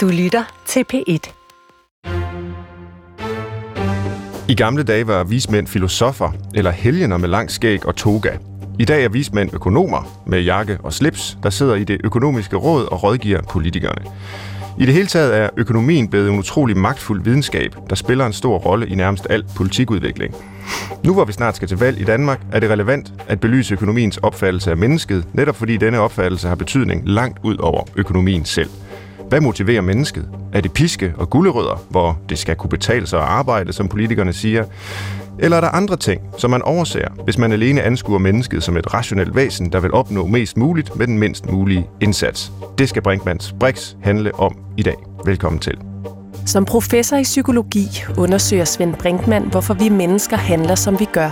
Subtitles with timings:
[0.00, 1.32] Du lytter til P1.
[4.48, 8.30] I gamle dage var vismænd filosofer eller helgener med lang skæg og toga.
[8.78, 12.84] I dag er vismænd økonomer med jakke og slips, der sidder i det økonomiske råd
[12.84, 14.04] og rådgiver politikerne.
[14.78, 18.58] I det hele taget er økonomien blevet en utrolig magtfuld videnskab, der spiller en stor
[18.58, 20.34] rolle i nærmest al politikudvikling.
[21.04, 24.16] Nu hvor vi snart skal til valg i Danmark, er det relevant at belyse økonomiens
[24.16, 28.70] opfattelse af mennesket, netop fordi denne opfattelse har betydning langt ud over økonomien selv.
[29.30, 30.28] Hvad motiverer mennesket?
[30.52, 34.32] Er det piske og gullerødder, hvor det skal kunne betale sig at arbejde, som politikerne
[34.32, 34.64] siger?
[35.38, 38.94] Eller er der andre ting, som man overser, hvis man alene anskuer mennesket som et
[38.94, 42.52] rationelt væsen, der vil opnå mest muligt med den mindst mulige indsats?
[42.78, 44.96] Det skal Brinkmans Brix handle om i dag.
[45.24, 45.78] Velkommen til.
[46.46, 47.88] Som professor i psykologi
[48.18, 51.30] undersøger Svend Brinkmann, hvorfor vi mennesker handler, som vi gør.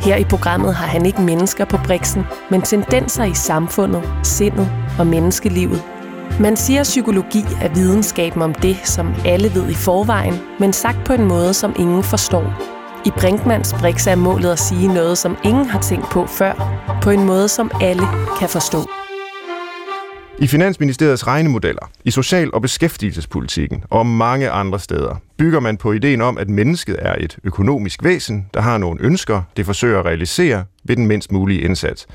[0.00, 5.06] Her i programmet har han ikke mennesker på briksen, men tendenser i samfundet, sindet og
[5.06, 5.93] menneskelivet.
[6.40, 11.04] Man siger, at psykologi er videnskaben om det, som alle ved i forvejen, men sagt
[11.04, 12.54] på en måde, som ingen forstår.
[13.06, 16.54] I Brinkmans Brix er målet at sige noget, som ingen har tænkt på før,
[17.02, 18.02] på en måde, som alle
[18.38, 18.78] kan forstå.
[20.38, 26.20] I Finansministeriets regnemodeller, i social- og beskæftigelsespolitikken og mange andre steder, bygger man på ideen
[26.20, 30.64] om, at mennesket er et økonomisk væsen, der har nogle ønsker, det forsøger at realisere
[30.84, 32.06] ved den mindst mulige indsats.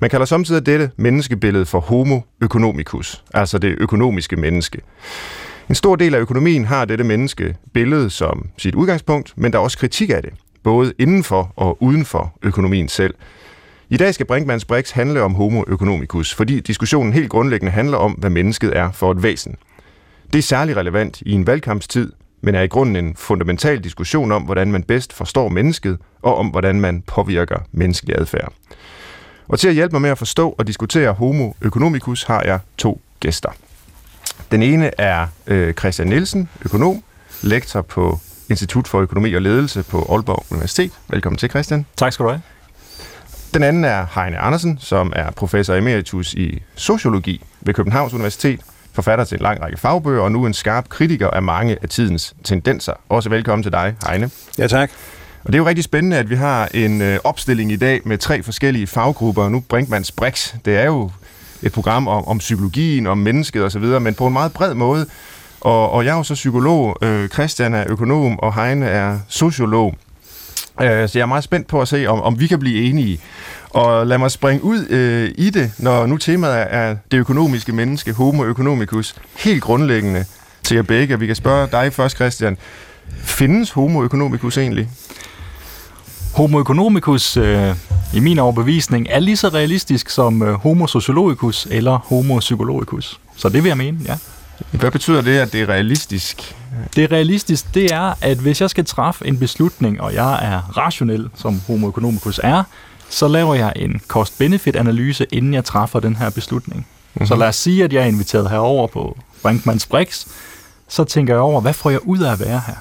[0.00, 4.80] Man kalder samtidig dette menneskebillede for homo economicus, altså det økonomiske menneske.
[5.68, 9.62] En stor del af økonomien har dette menneske billede som sit udgangspunkt, men der er
[9.62, 13.14] også kritik af det, både indenfor og uden for økonomien selv.
[13.90, 18.12] I dag skal Brinkmanns Brix handle om homo economicus, fordi diskussionen helt grundlæggende handler om,
[18.12, 19.56] hvad mennesket er for et væsen.
[20.32, 22.12] Det er særlig relevant i en valgkampstid,
[22.42, 26.46] men er i grunden en fundamental diskussion om, hvordan man bedst forstår mennesket, og om,
[26.46, 28.52] hvordan man påvirker menneskelig adfærd.
[29.50, 33.00] Og til at hjælpe mig med at forstå og diskutere homo economicus har jeg to
[33.20, 33.48] gæster.
[34.50, 37.02] Den ene er øh, Christian Nielsen, økonom,
[37.42, 38.18] lektor på
[38.50, 40.92] Institut for Økonomi og Ledelse på Aalborg Universitet.
[41.08, 41.86] Velkommen til, Christian.
[41.96, 42.42] Tak skal du have.
[43.54, 48.60] Den anden er Heine Andersen, som er professor emeritus i sociologi ved Københavns Universitet,
[48.92, 52.34] forfatter til en lang række fagbøger og nu en skarp kritiker af mange af tidens
[52.44, 52.92] tendenser.
[53.08, 54.30] Også velkommen til dig, Heine.
[54.58, 54.90] Ja, tak.
[55.44, 58.18] Og det er jo rigtig spændende, at vi har en øh, opstilling i dag med
[58.18, 59.48] tre forskellige faggrupper.
[59.48, 61.10] Nu Brinkmanns Brix, det er jo
[61.62, 65.06] et program om, om psykologien, om mennesket osv., men på en meget bred måde.
[65.60, 69.94] Og, og jeg er jo så psykolog, øh, Christian er økonom, og Heine er sociolog.
[70.82, 73.20] Øh, så jeg er meget spændt på at se, om, om vi kan blive enige.
[73.70, 78.12] Og lad mig springe ud øh, i det, når nu temaet er det økonomiske menneske,
[78.12, 80.24] homo economicus, helt grundlæggende
[80.62, 81.18] til jer begge.
[81.18, 82.56] Vi kan spørge dig først, Christian.
[83.22, 84.88] Findes homo economicus egentlig?
[86.34, 87.74] Homo economicus, øh,
[88.14, 93.20] i min overbevisning, er lige så realistisk som øh, homo sociologicus eller homo psychologicus.
[93.36, 94.16] Så det vil jeg mene, ja.
[94.70, 96.56] Hvad betyder det, at det er realistisk?
[96.96, 100.76] Det er realistisk, det er, at hvis jeg skal træffe en beslutning, og jeg er
[100.76, 102.62] rationel, som homo economicus er,
[103.08, 106.78] så laver jeg en cost-benefit-analyse, inden jeg træffer den her beslutning.
[107.14, 107.26] Mm-hmm.
[107.26, 110.26] Så lad os sige, at jeg er inviteret herover på Brinkmanns Brix,
[110.88, 112.74] så tænker jeg over, hvad får jeg ud af at være her?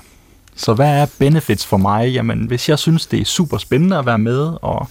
[0.59, 2.09] Så hvad er benefits for mig?
[2.11, 4.87] Jamen, hvis jeg synes, det er super spændende at være med, og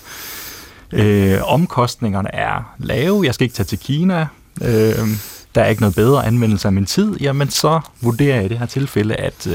[0.93, 4.27] øh, omkostningerne er lave, jeg skal ikke tage til Kina,
[4.63, 5.09] øh,
[5.55, 8.59] der er ikke noget bedre anvendelse af min tid, jamen så vurderer jeg i det
[8.59, 9.53] her tilfælde, at øh,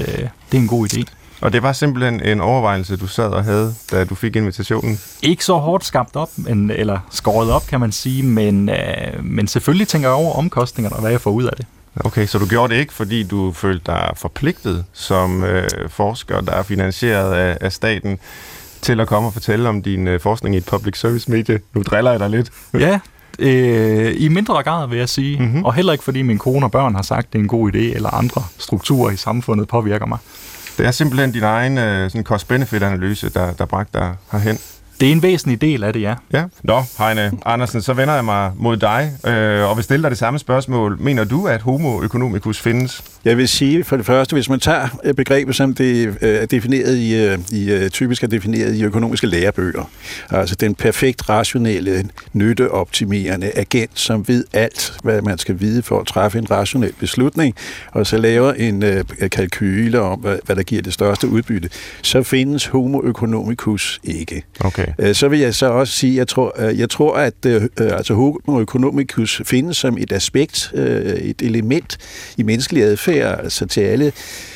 [0.51, 1.03] det er en god idé.
[1.41, 4.99] Og det var simpelthen en overvejelse, du sad og havde, da du fik invitationen?
[5.21, 9.47] Ikke så hårdt skabt op, men, eller skåret op, kan man sige, men, øh, men
[9.47, 11.65] selvfølgelig tænker jeg over omkostningerne og hvad jeg får ud af det.
[11.95, 16.51] Okay, så du gjorde det ikke, fordi du følte dig forpligtet som øh, forsker, der
[16.51, 18.19] er finansieret af, af staten,
[18.81, 21.59] til at komme og fortælle om din øh, forskning i et public service medie.
[21.73, 22.51] Nu driller jeg dig lidt.
[22.79, 22.99] Ja,
[23.39, 25.39] øh, i mindre grad vil jeg sige.
[25.39, 25.63] Mm-hmm.
[25.63, 27.71] Og heller ikke fordi min kone og børn har sagt, at det er en god
[27.75, 30.17] idé, eller andre strukturer i samfundet påvirker mig.
[30.77, 34.57] Det er simpelthen din egen øh, sådan cost-benefit-analyse, der, der bragte dig herhen.
[35.03, 36.15] Det er en væsentlig del af det, ja.
[36.33, 36.43] Ja.
[36.63, 40.17] Nå, Heine Andersen, så vender jeg mig mod dig, øh, og vil stille dig det
[40.17, 40.97] samme spørgsmål.
[40.99, 43.03] Mener du, at homo economicus findes?
[43.25, 46.45] Jeg vil sige for det første, hvis man tager øh, begrebet, som det øh, er
[46.45, 49.89] defineret i, øh, i typisk er defineret i økonomiske lærebøger,
[50.29, 56.07] altså den perfekt rationelle, nytteoptimerende agent, som ved alt, hvad man skal vide for at
[56.07, 57.55] træffe en rationel beslutning,
[57.91, 58.83] og så laver en
[59.31, 61.69] kalkyle om, hvad der giver det største udbytte,
[62.01, 64.43] så findes homo economicus ikke.
[64.59, 64.92] Okay.
[65.13, 67.45] Så vil jeg så også sige, jeg tror, jeg tror at
[67.79, 71.97] altså homo economicus findes som et aspekt, et element
[72.37, 74.11] i menneskelig adfærd, altså til alle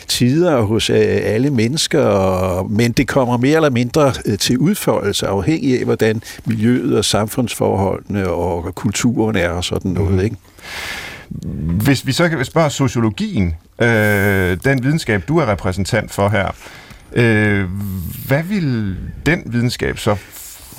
[0.08, 5.80] tider hos øh, alle mennesker, men det kommer mere eller mindre øh, til udførelse afhængig
[5.80, 10.14] af, hvordan miljøet og samfundsforholdene og kulturen er og sådan noget.
[10.14, 10.20] Mm.
[10.20, 10.36] Ikke?
[11.84, 16.52] Hvis vi så kan spørge sociologien, øh, den videnskab, du er repræsentant for her,
[17.14, 17.70] øh,
[18.28, 20.16] hvad vil den videnskab så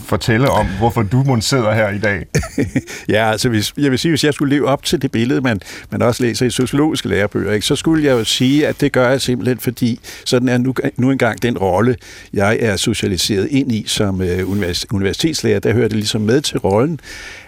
[0.04, 2.26] fortælle om, hvorfor du må sidder her i dag?
[3.14, 5.60] ja, altså hvis, jeg vil sige, hvis jeg skulle leve op til det billede, man,
[5.90, 9.10] man også læser i sociologiske lærebøger, ikke, så skulle jeg jo sige, at det gør
[9.10, 11.96] jeg simpelthen, fordi sådan er nu, nu engang den rolle,
[12.32, 16.58] jeg er socialiseret ind i som øh, univers, universitetslærer, der hører det ligesom med til
[16.58, 17.00] rollen,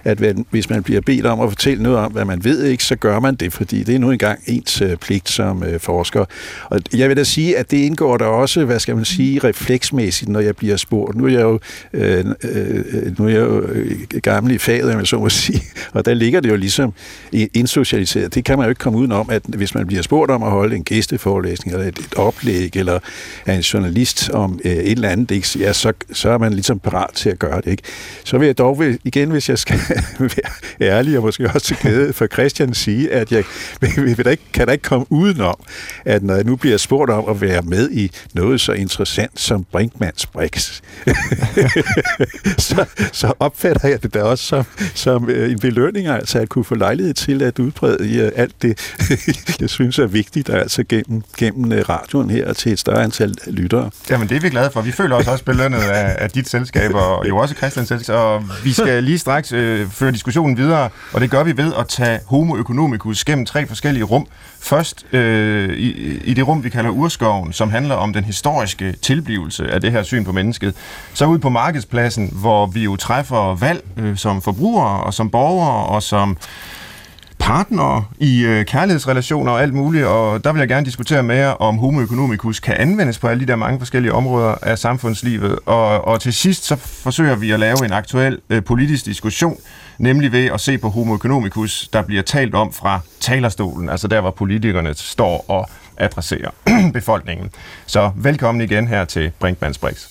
[0.04, 0.18] at
[0.50, 3.20] hvis man bliver bedt om at fortælle noget om, hvad man ved ikke, så gør
[3.20, 6.24] man det, fordi det er nu engang ens øh, pligt som øh, forsker.
[6.64, 10.28] Og jeg vil da sige, at det indgår der også, hvad skal man sige, refleksmæssigt,
[10.28, 11.16] når jeg bliver spurgt.
[11.16, 11.58] Nu er jeg jo,
[11.92, 15.62] øh, Øh, øh, nu er jeg jo øh, gammel i faget, jeg så må sige,
[15.94, 16.94] og der ligger det jo ligesom
[17.32, 18.34] indsocialiseret.
[18.34, 20.76] Det kan man jo ikke komme udenom, at hvis man bliver spurgt om at holde
[20.76, 22.98] en gæsteforelæsning, eller et, et oplæg, eller
[23.46, 26.78] er en journalist om øh, et eller andet, ikke, ja, så, så er man ligesom
[26.78, 27.70] parat til at gøre det.
[27.70, 27.82] Ikke?
[28.24, 29.78] Så vil jeg dog igen, hvis jeg skal
[30.18, 30.30] være
[30.80, 33.44] ærlig og måske også til glæde for Christian sige, at jeg
[34.16, 35.56] vil da ikke, kan da ikke komme udenom,
[36.04, 39.64] at når jeg nu bliver spurgt om at være med i noget så interessant som
[39.72, 40.80] Brinkmanns Brix,
[42.58, 46.64] så, så opfatter jeg det da også som, som øh, en belønning, altså at kunne
[46.64, 48.94] få lejlighed til at udbrede øh, alt det,
[49.60, 53.90] jeg synes er vigtigt, altså gennem, gennem øh, radioen her til et større antal lyttere.
[54.10, 54.80] Jamen det er vi glade for.
[54.80, 58.44] Vi føler os også belønnet af, af dit selskab, og jo også Christians selskab, og
[58.64, 62.20] vi skal lige straks øh, føre diskussionen videre, og det gør vi ved at tage
[62.26, 64.26] homo economicus gennem tre forskellige rum.
[64.62, 69.70] Først øh, i, i det rum, vi kalder urskoven, som handler om den historiske tilblivelse
[69.70, 70.74] af det her syn på mennesket.
[71.14, 75.86] Så ud på markedspladsen, hvor vi jo træffer valg øh, som forbrugere og som borgere
[75.86, 76.36] og som
[77.38, 81.50] partnere i øh, kærlighedsrelationer og alt muligt, og der vil jeg gerne diskutere med jer,
[81.50, 85.58] om homo economicus kan anvendes på alle de der mange forskellige områder af samfundslivet.
[85.66, 89.56] Og, og til sidst så forsøger vi at lave en aktuel øh, politisk diskussion,
[90.00, 94.20] nemlig ved at se på homo economicus, der bliver talt om fra talerstolen, altså der,
[94.20, 96.50] hvor politikerne står og adresserer
[96.92, 97.50] befolkningen.
[97.86, 100.06] Så velkommen igen her til Brinkmanns Brix.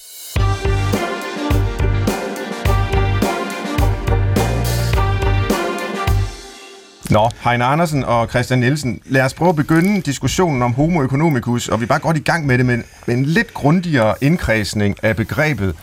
[7.09, 11.69] Nå, Heine Andersen og Christian Nielsen, lad os prøve at begynde diskussionen om homo economicus,
[11.69, 12.77] og vi er bare godt i gang med det med,
[13.07, 15.75] med en lidt grundigere indkredsning af begrebet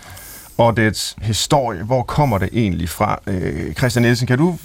[0.59, 1.83] og dets historie.
[1.83, 3.19] Hvor kommer det egentlig fra?
[3.27, 4.59] Øh, Christian Nielsen, kan du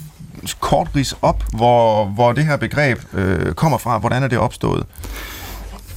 [0.60, 3.98] kort ris op, hvor, hvor det her begreb øh, kommer fra?
[3.98, 4.86] Hvordan er det opstået?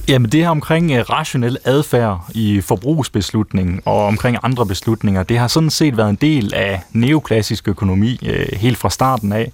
[0.08, 5.48] Jamen det her omkring øh, rationel adfærd i forbrugsbeslutningen og omkring andre beslutninger, det har
[5.48, 9.52] sådan set været en del af neoklassisk økonomi øh, helt fra starten af.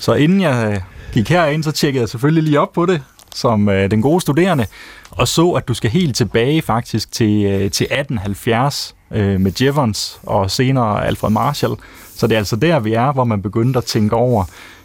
[0.00, 0.80] Så inden jeg øh,
[1.12, 3.02] gik herind, så tjekkede jeg selvfølgelig lige op på det,
[3.34, 4.66] som øh, den gode studerende,
[5.10, 10.20] og så, at du skal helt tilbage faktisk til, øh, til 1870 øh, med Jevons
[10.22, 11.74] og senere Alfred Marshall.
[12.16, 14.44] Så det er altså der, vi er, hvor man begyndte at tænke over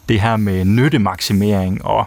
[0.09, 2.06] det her med nyttemaksimering og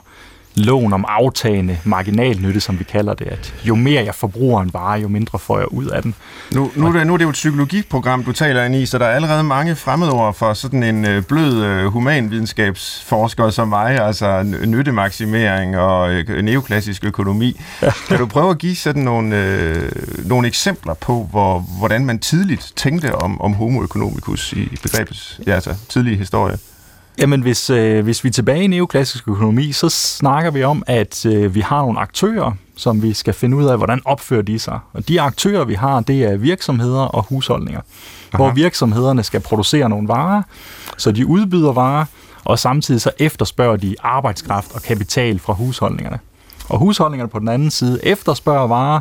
[0.59, 5.01] lån om aftagende marginalnytte, som vi kalder det, at jo mere jeg forbruger en vare,
[5.01, 6.15] jo mindre får jeg ud af den.
[6.53, 8.99] Nu, nu, er, det, nu er det jo et psykologiprogram, du taler ind i, så
[8.99, 14.43] der er allerede mange fremmedord for sådan en øh, blød øh, humanvidenskabsforsker som mig, altså
[14.67, 17.61] nyttemaksimering og øh, neoklassisk økonomi.
[18.09, 19.93] Kan du prøve at give sådan nogle, øh,
[20.25, 25.55] nogle eksempler på, hvor, hvordan man tidligt tænkte om, om homo economicus i begrebets ja,
[25.55, 26.59] altså, tidlige historie?
[27.19, 31.27] Jamen, hvis, øh, hvis vi er tilbage i neoklassisk økonomi, så snakker vi om, at
[31.27, 34.79] øh, vi har nogle aktører, som vi skal finde ud af, hvordan opfører de sig.
[34.93, 37.81] Og de aktører, vi har, det er virksomheder og husholdninger.
[37.81, 38.43] Aha.
[38.43, 40.43] Hvor virksomhederne skal producere nogle varer,
[40.97, 42.05] så de udbyder varer,
[42.45, 46.19] og samtidig så efterspørger de arbejdskraft og kapital fra husholdningerne.
[46.69, 49.01] Og husholdningerne på den anden side efterspørger varer,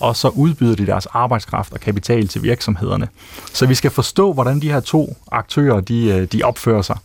[0.00, 3.08] og så udbyder de deres arbejdskraft og kapital til virksomhederne.
[3.52, 6.98] Så vi skal forstå, hvordan de her to aktører de, øh, de opfører sig.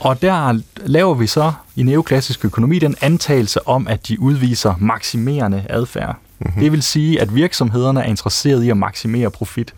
[0.00, 5.64] Og der laver vi så i neoklassisk økonomi den antagelse om, at de udviser maksimerende
[5.68, 6.16] adfærd.
[6.38, 6.62] Mm-hmm.
[6.62, 9.74] Det vil sige, at virksomhederne er interesseret i at maksimere profit.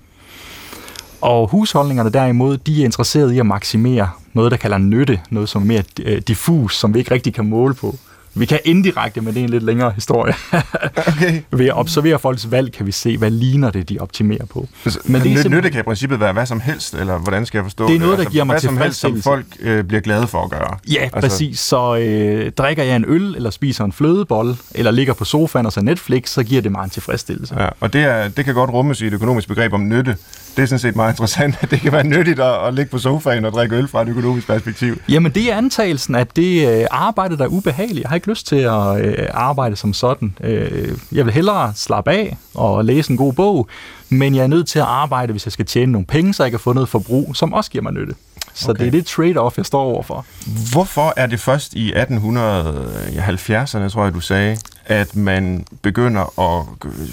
[1.20, 5.62] Og husholdningerne derimod, de er interesseret i at maksimere noget, der kalder nytte, noget som
[5.62, 7.96] er mere øh, diffus, som vi ikke rigtig kan måle på.
[8.34, 10.34] Vi kan indirekte, men det er en lidt længere historie.
[11.08, 11.42] okay.
[11.50, 14.68] Ved at observere folks valg, kan vi se, hvad ligner det, de optimerer på.
[15.04, 17.64] Men det er nytte kan i princippet være hvad som helst, eller hvordan skal jeg
[17.64, 17.96] forstå det?
[17.96, 20.42] er noget, der altså, giver mig hvad som helst, som folk øh, bliver glade for
[20.44, 20.78] at gøre.
[20.90, 21.20] Ja, altså...
[21.20, 21.60] præcis.
[21.60, 25.72] Så øh, drikker jeg en øl, eller spiser en flødebold, eller ligger på sofaen og
[25.72, 27.62] ser Netflix, så giver det mig en tilfredsstillelse.
[27.62, 30.16] Ja, og det, er, det kan godt rummes i et økonomisk begreb om nytte
[30.56, 32.98] det er sådan set meget interessant, at det kan være nyttigt at, at ligge på
[32.98, 35.00] sofaen og drikke øl fra et økonomisk perspektiv.
[35.08, 38.06] Jamen, det er antagelsen, at det øh, arbejde, der er ubehageligt.
[38.06, 40.36] Har ikke lyst til at øh, arbejde som sådan.
[40.40, 43.68] Øh, jeg vil hellere slappe af og læse en god bog,
[44.08, 46.50] men jeg er nødt til at arbejde, hvis jeg skal tjene nogle penge, så jeg
[46.50, 48.14] kan få noget forbrug, som også giver mig nytte.
[48.54, 48.80] Så okay.
[48.80, 50.26] det er det trade-off, jeg står overfor.
[50.72, 56.66] Hvorfor er det først i 1870'erne, tror jeg, du sagde, at man begynder at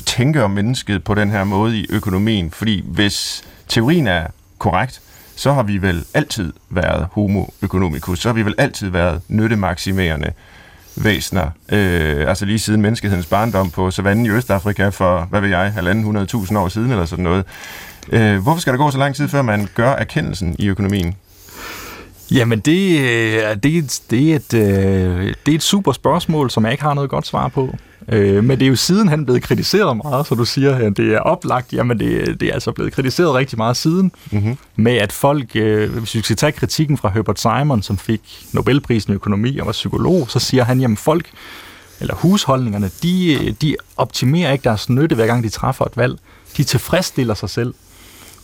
[0.06, 2.52] tænke om mennesket på den her måde i økonomien?
[2.52, 5.02] Fordi hvis teorien er korrekt,
[5.36, 10.32] så har vi vel altid været homo economicus, så har vi vel altid været nyttemaksimerende
[11.04, 15.74] væsener, øh, altså lige siden menneskehedens barndom på savannen i Østafrika for, hvad ved jeg,
[15.74, 17.46] halvanden hundredtusind år siden eller sådan noget.
[18.12, 21.16] Øh, hvorfor skal der gå så lang tid, før man gør erkendelsen i økonomien?
[22.32, 26.72] Jamen, det, øh, det, det, er et, øh, det er et super spørgsmål, som jeg
[26.72, 27.76] ikke har noget godt svar på.
[28.10, 31.20] Øh, men det er jo sidenhen blevet kritiseret meget, så du siger, at det er
[31.20, 31.74] oplagt.
[31.74, 34.12] Jamen, det, det er altså blevet kritiseret rigtig meget siden.
[34.32, 34.58] Mm-hmm.
[34.76, 38.22] Med at folk, hvis vi skal tage kritikken fra Herbert Simon, som fik
[38.54, 41.26] Nobelprisen i økonomi og var psykolog, så siger han, jamen folk,
[42.00, 46.20] eller husholdningerne, de, de optimerer ikke deres nytte, hver gang de træffer et valg.
[46.58, 47.74] De tilfredsstiller sig selv.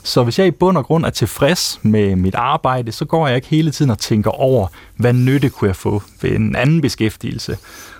[0.03, 3.35] Så hvis jeg i bund og grund er tilfreds med mit arbejde, så går jeg
[3.35, 4.67] ikke hele tiden og tænker over,
[4.97, 7.57] hvad nytte kunne jeg få ved en anden beskæftigelse.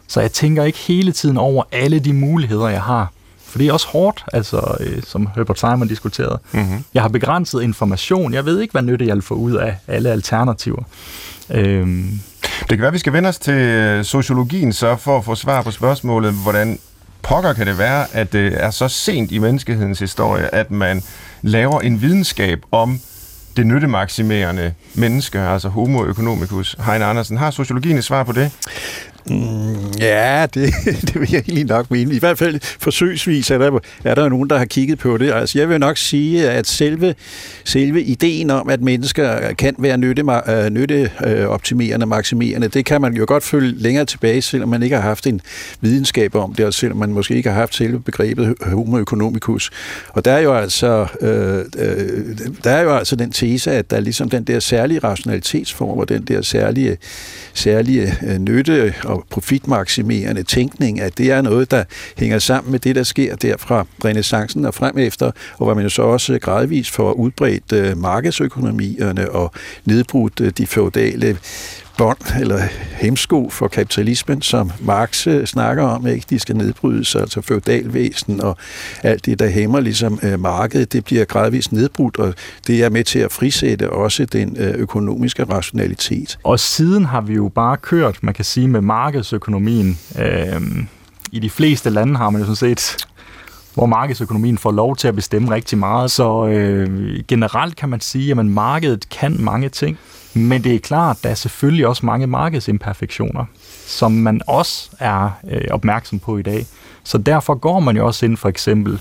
[0.08, 3.12] Så jeg tænker ikke hele tiden over alle de muligheder, jeg har.
[3.46, 6.40] For det er også hårdt, altså, øh, som Herbert Simon diskuterede.
[6.52, 6.84] Mm-hmm.
[6.94, 8.34] Jeg har begrænset information.
[8.34, 10.84] Jeg ved ikke, hvad nytte jeg vil få ud af alle alternativer.
[11.50, 12.20] Øhm.
[12.60, 15.36] Det kan være, at vi skal vende os til øh, sociologien så for at få
[15.36, 16.80] svar på spørgsmålet, hvordan
[17.22, 21.04] pokker kan det være, at det er så sent i menneskehedens historie, at man
[21.44, 23.00] laver en videnskab om
[23.58, 26.76] det nyttemaksimerende menneske, altså homo economicus.
[26.86, 28.52] Heine Andersen, har sociologien et svar på det?
[29.30, 30.74] Mm, ja, det,
[31.08, 32.14] det vil jeg egentlig nok mene.
[32.16, 35.32] I hvert fald forsøgsvis er der, er der nogen, der har kigget på det.
[35.32, 37.16] Altså, jeg vil nok sige, at selve,
[37.64, 43.14] selve ideen om, at mennesker kan være nytte, øh, nytteoptimerende, øh, maksimerende, det kan man
[43.14, 45.42] jo godt følge længere tilbage, selvom man ikke har haft en
[45.82, 49.72] videnskab om det, og selvom man måske ikke har haft selve begrebet homo economicus.
[50.10, 53.98] Og der er jo altså, øh, øh, der er jo altså den tese, at der
[53.98, 56.98] er ligesom den der særlige rationalitetsform, og den der særlige,
[57.54, 61.84] særlige øh, nytte og profitmaksimerende tænkning, at det er noget, der
[62.18, 65.26] hænger sammen med det, der sker der fra renaissancen og frem efter,
[65.58, 69.52] og hvor man jo så også gradvist får udbredt øh, markedsøkonomierne og
[69.86, 71.38] nedbrudt øh, de feudale
[71.98, 72.60] bånd eller
[72.92, 76.26] hemsko for kapitalismen, som Marx øh, snakker om, ikke?
[76.30, 78.58] De skal nedbrydes, altså feudalvæsen og
[79.04, 82.34] alt det, der hæmmer ligesom øh, markedet, det bliver gradvist nedbrudt, og
[82.68, 86.40] det er med til at frisætte også den øh, økonomiske rationalitet.
[86.44, 90.00] Og siden har vi jo bare kørt, man kan sige, med markedsøkonomien.
[90.20, 90.62] Øh,
[91.32, 93.08] I de fleste lande har man jo sådan set
[93.74, 96.12] hvor markedsøkonomien får lov til at bestemme rigtig meget.
[96.12, 99.98] Så øh, generelt kan man sige, at markedet kan mange ting.
[100.34, 103.46] Men det er klart, der er selvfølgelig også mange markedsimperfektioner,
[103.86, 106.66] som man også er øh, opmærksom på i dag.
[107.04, 109.00] Så derfor går man jo også ind for eksempel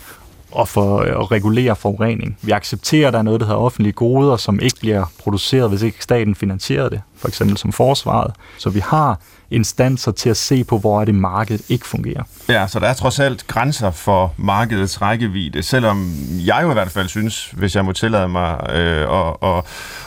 [0.51, 2.39] og for øh, at regulere forurening.
[2.43, 5.83] Vi accepterer, at der er noget, der hedder offentlige goder, som ikke bliver produceret, hvis
[5.83, 8.33] ikke staten finansierer det, for eksempel som forsvaret.
[8.59, 9.21] Så vi har
[9.53, 12.23] instanser til at se på, hvor er det markedet ikke fungerer.
[12.49, 16.15] Ja, så der er trods alt grænser for markedets rækkevidde, selvom
[16.47, 19.65] jeg jo i hvert fald synes, hvis jeg må tillade mig øh, at, at,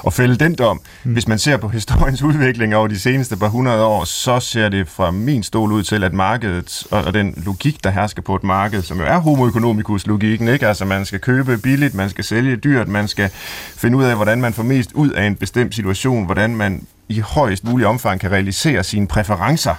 [0.07, 1.13] at fælde den dom, mm.
[1.13, 4.87] hvis man ser på historiens udvikling over de seneste par hundrede år, så ser det
[4.87, 8.43] fra min stol ud til, at markedet og, og den logik, der hersker på et
[8.43, 10.67] marked, som jo er homo economicus logikken, ikke?
[10.67, 13.29] altså man skal købe billigt, man skal sælge dyrt, man skal
[13.77, 17.19] finde ud af, hvordan man får mest ud af en bestemt situation, hvordan man i
[17.19, 19.75] højst mulig omfang kan realisere sine præferencer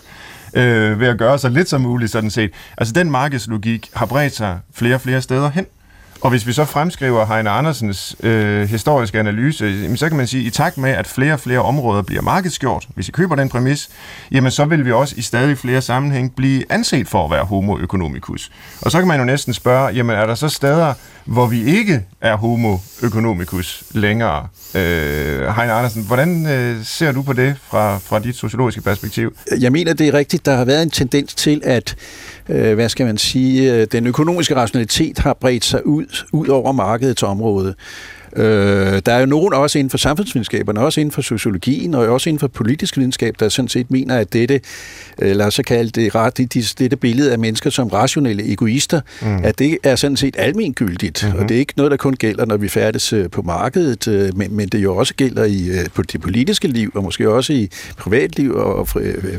[0.54, 2.50] øh, ved at gøre så lidt som muligt, sådan set.
[2.78, 5.66] Altså den markedslogik har bredt sig flere og flere steder hen.
[6.26, 10.46] Og hvis vi så fremskriver Heine Andersens øh, historiske analyse, så kan man sige, at
[10.46, 13.88] i takt med, at flere og flere områder bliver markedsgjort, hvis I køber den præmis,
[14.30, 17.78] jamen så vil vi også i stadig flere sammenhæng blive anset for at være homo
[17.78, 18.50] economicus.
[18.82, 22.04] Og så kan man jo næsten spørge, jamen er der så steder, hvor vi ikke
[22.20, 24.48] er homo economicus længere?
[24.74, 29.36] Øh, Heine Andersen, hvordan øh, ser du på det fra, fra dit sociologiske perspektiv?
[29.60, 30.46] Jeg mener, det er rigtigt.
[30.46, 31.96] Der har været en tendens til, at
[32.48, 36.72] øh, hvad skal man sige, øh, den økonomiske rationalitet har bredt sig ud, ud over
[36.72, 37.74] markedets område.
[38.36, 42.28] Øh, der er jo nogen også inden for samfundsvidenskaberne, også inden for sociologien og også
[42.30, 44.60] inden for politisk videnskab, der sådan set mener, at dette,
[45.18, 49.44] øh, lad os så kalde det, det, dette billede af mennesker som rationelle egoister, mm.
[49.44, 51.24] at det er sådan set almengyldigt.
[51.24, 51.38] Mm-hmm.
[51.38, 54.36] Og det er ikke noget, der kun gælder, når vi færdes øh, på markedet, øh,
[54.36, 57.70] men, men det jo også gælder i på det politiske liv, og måske også i
[57.98, 58.88] privatliv og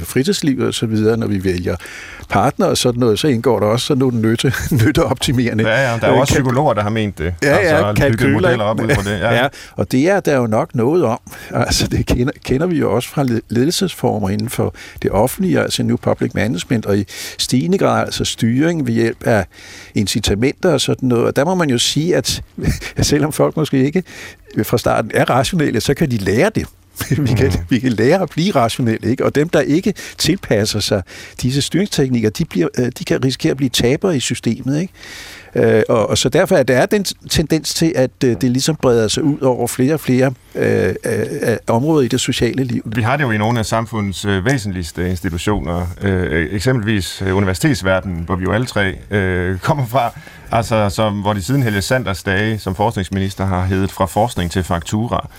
[0.04, 1.76] fritidsliv og så videre, når vi vælger
[2.30, 4.54] partner og sådan noget, så indgår der også sådan nogle nytte,
[4.86, 5.68] nytteoptimerende.
[5.68, 7.34] Ja, ja, der er jo også psykologer, der har ment det.
[7.44, 8.58] Ja, ja, altså, kalkyler.
[8.62, 9.20] op ud fra det.
[9.20, 9.34] Ja.
[9.34, 11.20] ja, og det er der jo nok noget om.
[11.52, 15.98] Altså, det kender, kender vi jo også fra ledelsesformer inden for det offentlige, altså New
[15.98, 17.06] Public Management, og i
[17.38, 19.46] stigende grad altså styring ved hjælp af
[19.96, 21.26] incitamenter og sådan noget.
[21.26, 22.44] Og der må man jo sige, at
[23.02, 24.04] selvom folk måske ikke
[24.64, 26.66] fra starten er rationelle, så kan de lære det.
[27.28, 27.66] vi, kan, mm.
[27.70, 29.26] vi kan lære at blive rationelle, ikke?
[29.26, 31.02] og dem, der ikke tilpasser sig
[31.42, 34.82] disse styringsteknikker, de, bliver, øh, de kan risikere at blive tabere i systemet.
[34.82, 34.94] Ikke?
[35.58, 39.08] Øh, og, og så derfor er der den tendens til, at øh, det ligesom breder
[39.08, 42.84] sig ud over flere og flere øh, øh, øh områder i det sociale liv.
[42.86, 47.36] Vi har det jo i nogle af samfundets øh, væsentligste institutioner, øh, øh eksempelvis øh,
[47.36, 50.20] universitetsverdenen, hvor vi jo alle tre øh, kommer fra,
[50.52, 54.64] altså som, hvor de siden Helge Sanders dage som forskningsminister har heddet fra forskning til
[54.64, 55.30] faktura.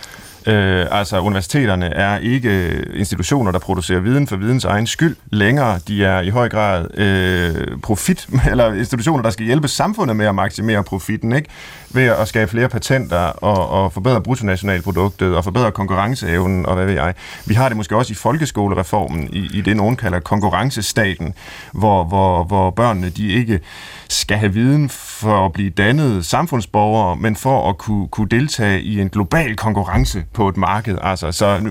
[0.47, 5.80] Øh, altså universiteterne er ikke institutioner, der producerer viden for videns egen skyld længere.
[5.88, 10.35] De er i høj grad øh, profit, eller institutioner, der skal hjælpe samfundet med at
[10.35, 11.49] maksimere profitten, ikke?
[11.90, 16.95] Ved at skabe flere patenter og, og forbedre bruttonationalproduktet og forbedre konkurrenceevnen og hvad ved
[16.95, 17.14] jeg.
[17.47, 21.35] Vi har det måske også i folkeskolereformen, i, i det nogen kalder konkurrencestaten,
[21.73, 23.61] hvor, hvor, hvor børnene de ikke
[24.09, 29.00] skal have viden for at blive dannet samfundsborgere, men for at kunne, kunne deltage i
[29.00, 30.99] en global konkurrence på et marked.
[31.02, 31.71] Altså, så nu,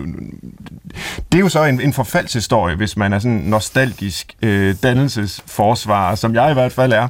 [1.32, 6.36] det er jo så en, en forfaldshistorie, hvis man er sådan nostalgisk øh, dannelsesforsvar, som
[6.36, 7.08] jeg i hvert fald er.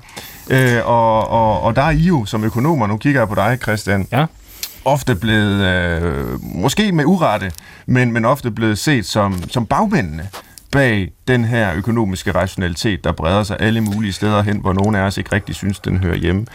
[0.49, 3.57] Øh, og, og, og der er I jo som økonomer, nu kigger jeg på dig,
[3.61, 4.25] Christian, ja.
[4.85, 7.51] ofte blevet, øh, måske med urette,
[7.85, 10.29] men, men ofte blevet set som, som bagmændene
[10.71, 15.01] bag den her økonomiske rationalitet, der breder sig alle mulige steder hen, hvor nogen af
[15.01, 16.45] os ikke rigtig synes, den hører hjemme.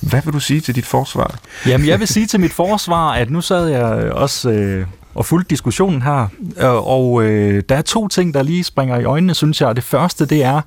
[0.00, 1.38] Hvad vil du sige til dit forsvar?
[1.66, 3.82] Jamen, jeg vil sige til mit forsvar, at nu sad jeg
[4.12, 6.28] også øh, og fulgte diskussionen her,
[6.60, 9.76] øh, og øh, der er to ting, der lige springer i øjnene, synes jeg.
[9.76, 10.60] Det første, det er,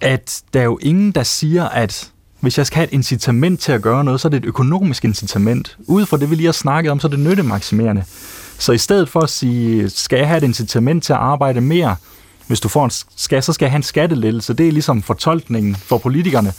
[0.00, 3.72] at der er jo ingen, der siger, at hvis jeg skal have et incitament til
[3.72, 5.76] at gøre noget, så er det et økonomisk incitament.
[5.86, 8.04] Ud fra det, vi lige har snakket om, så er det nyttemaksimerende.
[8.58, 11.96] Så i stedet for at sige, skal jeg have et incitament til at arbejde mere,
[12.46, 14.54] hvis du får en skat, så skal jeg have en skattelettelse.
[14.54, 16.52] Det er ligesom fortolkningen for politikerne.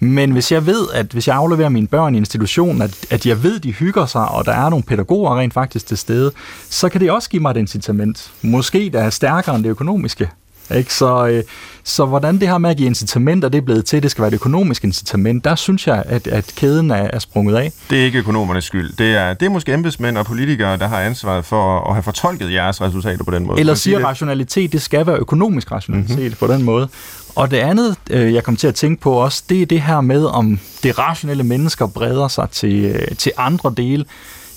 [0.00, 3.42] Men hvis jeg ved, at hvis jeg afleverer mine børn i institutionen, at, at jeg
[3.42, 6.32] ved, de hygger sig, og der er nogle pædagoger rent faktisk til stede,
[6.70, 8.32] så kan det også give mig et incitament.
[8.42, 10.30] Måske der er stærkere end det økonomiske.
[10.74, 10.94] Ikke?
[10.94, 11.42] Så, øh,
[11.84, 14.28] så hvordan det her med at give incitamenter, det er blevet til, det skal være
[14.28, 17.72] et økonomisk incitament, der synes jeg, at, at kæden er, er sprunget af.
[17.90, 18.92] Det er ikke økonomernes skyld.
[18.98, 22.52] Det er, det er måske embedsmænd og politikere, der har ansvaret for at have fortolket
[22.52, 23.60] jeres resultater på den måde.
[23.60, 26.36] Eller siger, at rationalitet, det skal være økonomisk rationalitet mm-hmm.
[26.38, 26.88] på den måde.
[27.34, 30.00] Og det andet, øh, jeg kom til at tænke på også, det er det her
[30.00, 34.04] med, om det rationelle mennesker breder sig til, øh, til andre dele.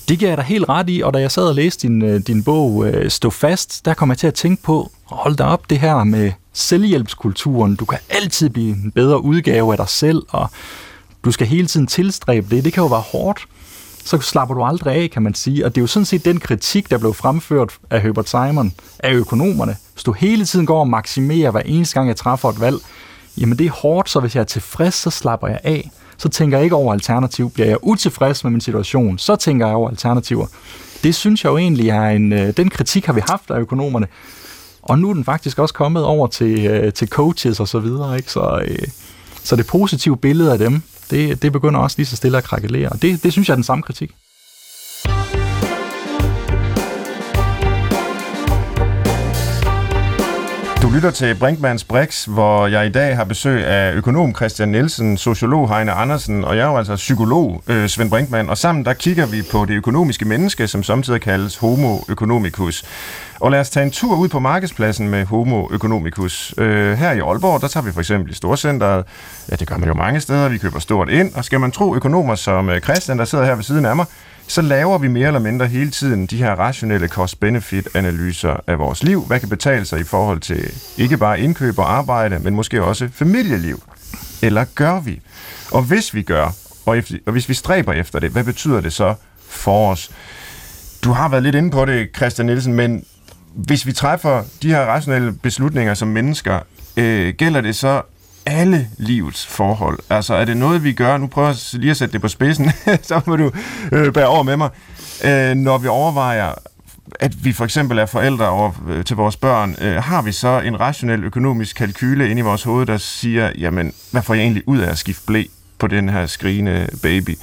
[0.08, 2.20] Det giver jeg dig helt ret i, og da jeg sad og læste din, øh,
[2.20, 5.70] din bog øh, Stå fast, der kom jeg til at tænke på, hold da op,
[5.70, 7.76] det her med selvhjælpskulturen.
[7.76, 10.48] Du kan altid blive en bedre udgave af dig selv, og
[11.24, 12.64] du skal hele tiden tilstræbe det.
[12.64, 13.46] Det kan jo være hårdt.
[14.04, 15.64] Så slapper du aldrig af, kan man sige.
[15.64, 19.12] Og det er jo sådan set den kritik, der blev fremført af Herbert Simon, af
[19.12, 19.76] økonomerne.
[19.92, 22.76] Hvis du hele tiden går og maksimerer hver eneste gang, jeg træffer et valg,
[23.38, 25.90] jamen det er hårdt, så hvis jeg er tilfreds, så slapper jeg af.
[26.16, 27.50] Så tænker jeg ikke over alternativ.
[27.50, 30.46] Bliver jeg utilfreds med min situation, så tænker jeg over alternativer.
[31.02, 32.32] Det synes jeg jo egentlig er en...
[32.32, 34.06] Øh, den kritik har vi haft af økonomerne.
[34.82, 38.16] Og nu er den faktisk også kommet over til, øh, til coaches og så videre.
[38.16, 38.32] Ikke?
[38.32, 38.88] Så, øh,
[39.42, 42.90] så det positive billede af dem, det, det begynder også lige så stille at krakelere.
[43.02, 44.14] Det, det synes jeg er den samme kritik.
[50.92, 55.74] Lytter til Brinkmanns Brix, hvor jeg i dag har besøg af økonom Christian Nielsen, sociolog
[55.74, 59.26] Heine Andersen, og jeg er jo altså psykolog øh, Svend Brinkmann, og sammen der kigger
[59.26, 62.84] vi på det økonomiske menneske, som samtidig kaldes homo economicus.
[63.40, 66.54] Og lad os tage en tur ud på markedspladsen med Homo economicus.
[66.58, 69.04] Øh, her i Aalborg, der tager vi for eksempel i Storcenteret.
[69.50, 70.48] Ja, det gør man jo mange steder.
[70.48, 71.34] Vi køber stort ind.
[71.34, 74.06] Og skal man tro økonomer som øh, Christian, der sidder her ved siden af mig,
[74.46, 79.24] så laver vi mere eller mindre hele tiden de her rationelle cost-benefit-analyser af vores liv.
[79.26, 83.08] Hvad kan betale sig i forhold til ikke bare indkøb og arbejde, men måske også
[83.12, 83.82] familieliv?
[84.42, 85.20] Eller gør vi?
[85.70, 86.54] Og hvis vi gør,
[86.86, 89.14] og, efter, og hvis vi stræber efter det, hvad betyder det så
[89.48, 90.10] for os?
[91.04, 93.04] Du har været lidt inde på det, Christian Nielsen, men
[93.54, 96.60] hvis vi træffer de her rationelle beslutninger som mennesker,
[96.96, 98.02] øh, gælder det så
[98.46, 99.98] alle livets forhold?
[100.10, 102.70] Altså, er det noget, vi gør, nu prøver jeg lige at sætte det på spidsen,
[103.02, 103.50] så må du
[103.92, 104.70] øh, bære over med mig,
[105.24, 106.54] øh, når vi overvejer,
[107.20, 110.60] at vi for eksempel er forældre over, øh, til vores børn, øh, har vi så
[110.60, 114.62] en rationel økonomisk kalkyle inde i vores hoved, der siger, jamen, hvad får jeg egentlig
[114.66, 115.44] ud af at skifte blæ
[115.78, 117.38] på den her skrigende baby?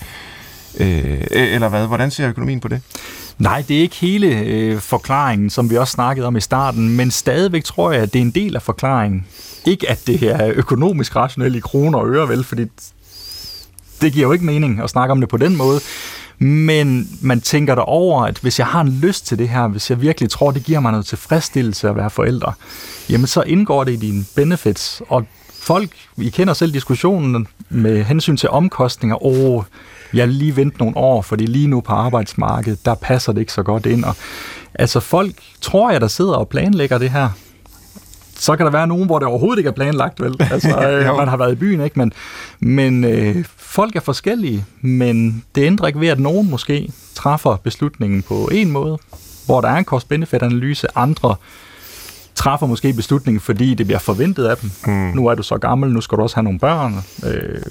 [0.77, 1.88] Øh, e- eller hvad?
[1.88, 2.82] Hvordan ser økonomien på det?
[3.38, 7.12] Nej, det er ikke hele øh, forklaringen, som vi også snakkede om i starten, men
[7.12, 9.25] stadigvæk tror jeg, at det er en del af forklaringen.
[9.65, 12.65] Ikke at det her er økonomisk rationelt i kroner og øre, vel, fordi
[14.01, 15.79] det giver jo ikke mening at snakke om det på den måde.
[16.39, 19.89] Men man tænker der over, at hvis jeg har en lyst til det her, hvis
[19.89, 22.53] jeg virkelig tror, det giver mig noget tilfredsstillelse at være forældre,
[23.10, 25.01] jamen så indgår det i dine benefits.
[25.10, 25.25] Og
[25.60, 29.26] folk, vi kender selv diskussionen med hensyn til omkostninger.
[29.26, 29.63] Åh, oh,
[30.13, 33.54] jeg vil lige vente nogle år, fordi lige nu på arbejdsmarkedet, der passer det ikke
[33.54, 34.04] så godt ind.
[34.04, 34.15] Og,
[34.74, 37.30] altså folk, tror jeg, der sidder og planlægger det her,
[38.36, 40.36] så kan der være nogen, hvor det overhovedet ikke er planlagt, vel?
[40.52, 42.00] Altså, øh, man har været i byen, ikke?
[42.00, 42.13] Men,
[42.60, 48.22] men øh, folk er forskellige, men det ændrer ikke ved, at nogen måske træffer beslutningen
[48.22, 48.98] på en måde,
[49.45, 51.36] hvor der er en cost-benefit-analyse, andre
[52.39, 54.71] træffer måske beslutningen, fordi det bliver forventet af dem.
[54.86, 55.12] Mm.
[55.15, 57.04] Nu er du så gammel, nu skal du også have nogle børn.
[57.25, 57.62] Øh,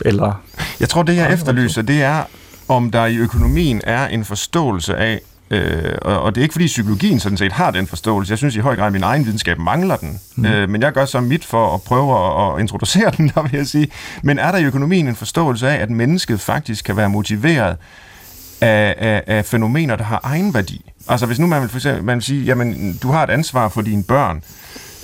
[0.00, 0.42] eller
[0.80, 2.22] Jeg tror, det jeg efterlyser, det er,
[2.68, 6.66] om der i økonomien er en forståelse af, Øh, og, og det er ikke fordi
[6.66, 8.30] psykologien sådan set har den forståelse.
[8.30, 10.20] Jeg synes i høj grad, at min egen videnskab mangler den.
[10.36, 10.46] Mm.
[10.46, 13.50] Øh, men jeg gør så mit for at prøve at, at introducere den, der vil
[13.52, 13.88] jeg sige.
[14.22, 17.76] Men er der i økonomien en forståelse af, at mennesket faktisk kan være motiveret
[18.60, 20.92] af, af, af fænomener, der har egen værdi?
[21.08, 23.68] Altså hvis nu man vil, for eksempel, man vil sige, jamen du har et ansvar
[23.68, 24.42] for dine børn,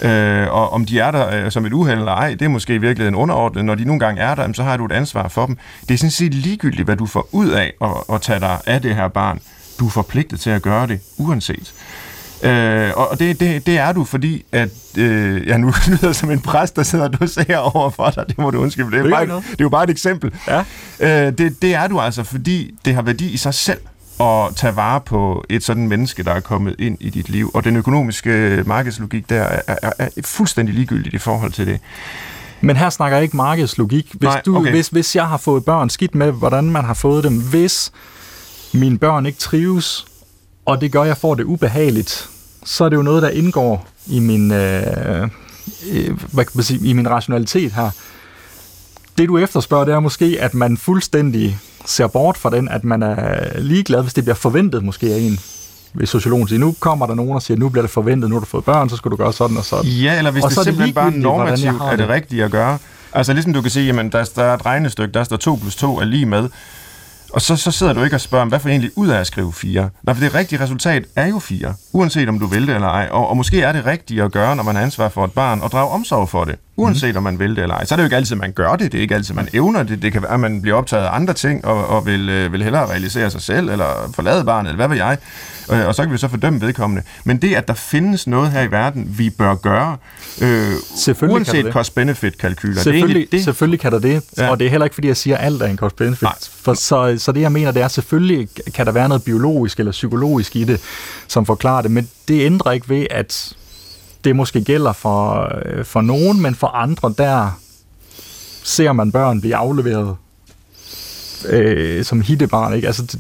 [0.02, 2.74] Øh, og om de er der øh, som et uheld eller ej, det er måske
[2.74, 3.64] i virkeligheden underordnet.
[3.64, 5.56] Når de nogle gange er der, så har du et ansvar for dem.
[5.88, 8.82] Det er sådan set ligegyldigt, hvad du får ud af at, at tage dig af
[8.82, 9.40] det her barn.
[9.78, 11.74] Du er forpligtet til at gøre det, uanset.
[12.42, 16.40] Øh, og det, det, det er du, fordi at, øh, ja, nu lyder som en
[16.40, 19.26] præst, der sidder og doserer over for dig, det må du undskylde, det er, bare,
[19.26, 20.32] det er jo bare et eksempel.
[20.48, 20.64] Ja.
[21.00, 23.80] Øh, det, det er du altså, fordi det har værdi i sig selv
[24.20, 27.50] at tage vare på et sådan menneske, der er kommet ind i dit liv.
[27.54, 31.80] Og den økonomiske markedslogik der er, er, er fuldstændig ligegyldigt i forhold til det.
[32.60, 34.10] Men her snakker jeg ikke markedslogik.
[34.14, 34.70] Hvis, Nej, du, okay.
[34.70, 37.92] hvis, hvis jeg har fået børn skidt med, hvordan man har fået dem, hvis
[38.72, 40.06] mine børn ikke trives,
[40.66, 42.28] og det gør, at jeg får det ubehageligt,
[42.64, 45.28] så er det jo noget, der indgår i min, øh,
[46.32, 47.90] hvad kan man sige, i min rationalitet her.
[49.18, 53.02] Det du efterspørger, det er måske, at man fuldstændig ser bort fra den, at man
[53.02, 55.40] er ligeglad, hvis det bliver forventet måske af en
[55.92, 58.40] hvis sociologen siger, nu kommer der nogen og siger, nu bliver det forventet, nu har
[58.40, 59.84] du fået børn, så skal du gøre sådan og sådan.
[59.84, 62.08] Ja, eller hvis og det så det simpelthen bare normativt er det det.
[62.08, 62.78] rigtige at gøre.
[63.12, 65.76] Altså ligesom du kan sige, jamen der, der er et regnestykke, der står 2 plus
[65.76, 66.48] 2 er lige med.
[67.32, 69.52] Og så, så sidder du ikke og spørger, hvad får egentlig ud af at skrive
[69.52, 69.90] 4?
[70.02, 73.08] Nej, for det rigtige resultat er jo 4, uanset om du vil det eller ej.
[73.10, 75.60] Og, og måske er det rigtigt at gøre, når man har ansvar for et barn,
[75.60, 77.84] og drage omsorg for det, uanset om man vil det eller ej.
[77.84, 79.82] Så er det jo ikke altid, man gør det, det er ikke altid, man evner
[79.82, 80.02] det.
[80.02, 82.62] Det kan være, at man bliver optaget af andre ting, og, og vil, øh, vil
[82.62, 85.18] hellere realisere sig selv, eller forlade barnet, eller hvad ved jeg.
[85.72, 87.02] Øh, og så kan vi så fordømme vedkommende.
[87.24, 89.96] Men det, at der findes noget her i verden, vi bør gøre,
[90.40, 90.72] øh,
[91.30, 92.82] uanset cost-benefit-kalkyler.
[92.82, 93.44] Selvfølgelig, det er det.
[93.44, 94.50] selvfølgelig kan der det, Ja.
[94.50, 96.22] og det er heller ikke, fordi jeg siger, at alt er en cost benefit.
[96.22, 96.34] Nej.
[96.62, 99.92] For så, så det, jeg mener, det er, selvfølgelig kan der være noget biologisk eller
[99.92, 100.80] psykologisk i det,
[101.28, 103.52] som forklarer det, men det ændrer ikke ved, at
[104.24, 107.58] det måske gælder for, øh, for nogen, men for andre, der
[108.62, 110.16] ser man børn blive afleveret
[111.48, 112.74] øh, som hittebarn.
[112.74, 112.86] Ikke?
[112.86, 113.18] Altså,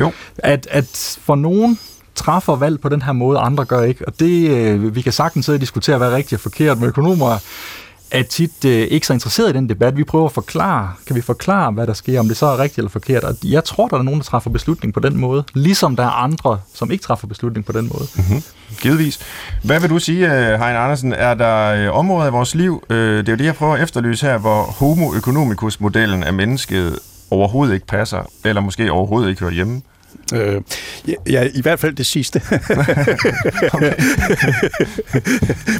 [0.00, 0.12] Jo.
[0.38, 1.78] at, at for nogen
[2.14, 4.08] træffer valg på den her måde, andre gør ikke.
[4.08, 6.88] Og det, øh, vi kan sagtens sidde og diskutere, hvad er rigtigt og forkert, men
[6.88, 7.38] økonomer
[8.12, 9.96] er tit øh, ikke så interesseret i den debat.
[9.96, 12.78] Vi prøver at forklare, kan vi forklare, hvad der sker, om det så er rigtigt
[12.78, 13.24] eller forkert.
[13.24, 16.10] Og jeg tror, der er nogen, der træffer beslutning på den måde, ligesom der er
[16.10, 18.06] andre, som ikke træffer beslutning på den måde.
[18.16, 18.42] Mhm.
[18.80, 19.18] Givetvis.
[19.62, 21.12] Hvad vil du sige, øh, Hein Andersen?
[21.12, 23.82] Er der øh, områder i vores liv, øh, det er jo det, jeg prøver at
[23.82, 26.98] efterlyse her, hvor homo economicus-modellen af mennesket
[27.30, 29.82] overhovedet ikke passer, eller måske overhovedet ikke hører hjemme?
[30.32, 30.62] Øh,
[31.30, 32.42] ja, i hvert fald det sidste.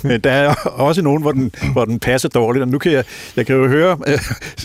[0.09, 2.63] Men der er også nogen, hvor den, hvor den passer dårligt.
[2.63, 3.05] Og nu kan jeg,
[3.37, 4.19] jeg kan jo høre øh,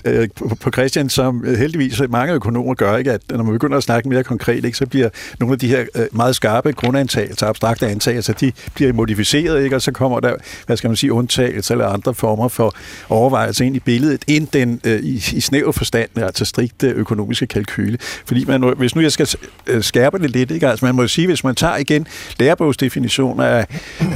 [0.06, 0.30] øh,
[0.62, 4.24] på, Christian, som heldigvis mange økonomer gør, ikke, at når man begynder at snakke mere
[4.24, 8.52] konkret, ikke, så bliver nogle af de her øh, meget skarpe grundantagelser, abstrakte antagelser, de
[8.76, 12.48] bliver modificeret, ikke, og så kommer der, hvad skal man sige, undtagelser eller andre former
[12.48, 12.76] for
[13.10, 17.98] overvejelser ind i billedet, ind den øh, i, i snæver forstand, altså strikte økonomiske kalkyle.
[18.02, 19.28] Fordi man, hvis nu jeg skal
[19.68, 20.68] øh, Øh, skærpe det lidt, ikke?
[20.68, 22.08] Altså man må jo sige, hvis man tager igen
[22.40, 23.66] lærebogsdefinitioner af,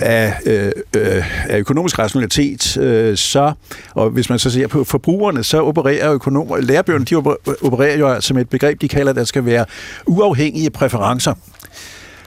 [0.02, 3.54] af, øh, øh, af økonomisk rationalitet, øh, så,
[3.94, 7.16] og hvis man så ser på forbrugerne, så opererer økonomer, lærebøgerne, de
[7.62, 9.66] opererer jo altså med et begreb, de kalder, at der skal være
[10.06, 11.34] uafhængige præferencer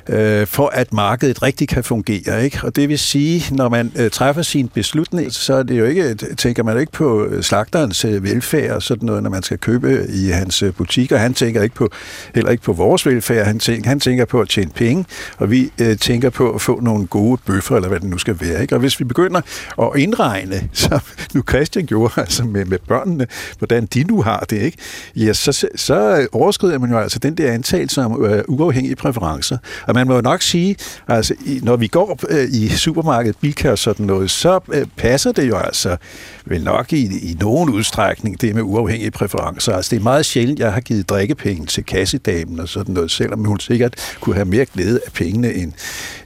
[0.09, 2.45] øh, for at markedet rigtig kan fungere.
[2.45, 2.59] Ikke?
[2.63, 6.03] Og det vil sige, når man øh, træffer sin beslutning, så er det jo ikke,
[6.03, 9.43] øh, tænker man jo ikke på øh, slagterens øh, velfærd og sådan noget, når man
[9.43, 10.73] skal købe i hans øh,
[11.11, 11.89] og Han tænker ikke på,
[12.35, 13.47] heller ikke på vores velfærd.
[13.47, 15.05] Han tænker, han tænker på at tjene penge,
[15.39, 18.37] og vi øh, tænker på at få nogle gode bøffer, eller hvad det nu skal
[18.41, 18.63] være.
[18.63, 18.75] Ikke?
[18.75, 19.41] Og hvis vi begynder
[19.83, 21.01] at indregne, som
[21.35, 23.27] nu Christian gjorde, altså med, med børnene,
[23.59, 24.79] hvordan de nu har det, ikke?
[25.17, 29.59] Ja, så, så overskrider man jo altså den der antagelse om øh, uafhængige præferencer.
[29.95, 30.77] Og man må jo nok sige,
[31.09, 35.49] altså, når vi går øh, i supermarkedet, Bilka og sådan noget, så øh, passer det
[35.49, 35.97] jo altså
[36.45, 39.73] vel nok i, i nogen udstrækning det med uafhængige præferencer.
[39.73, 43.45] Altså, det er meget sjældent, jeg har givet drikkepenge til kassedamen og sådan noget, selvom
[43.45, 45.73] hun sikkert kunne have mere glæde af pengene, end,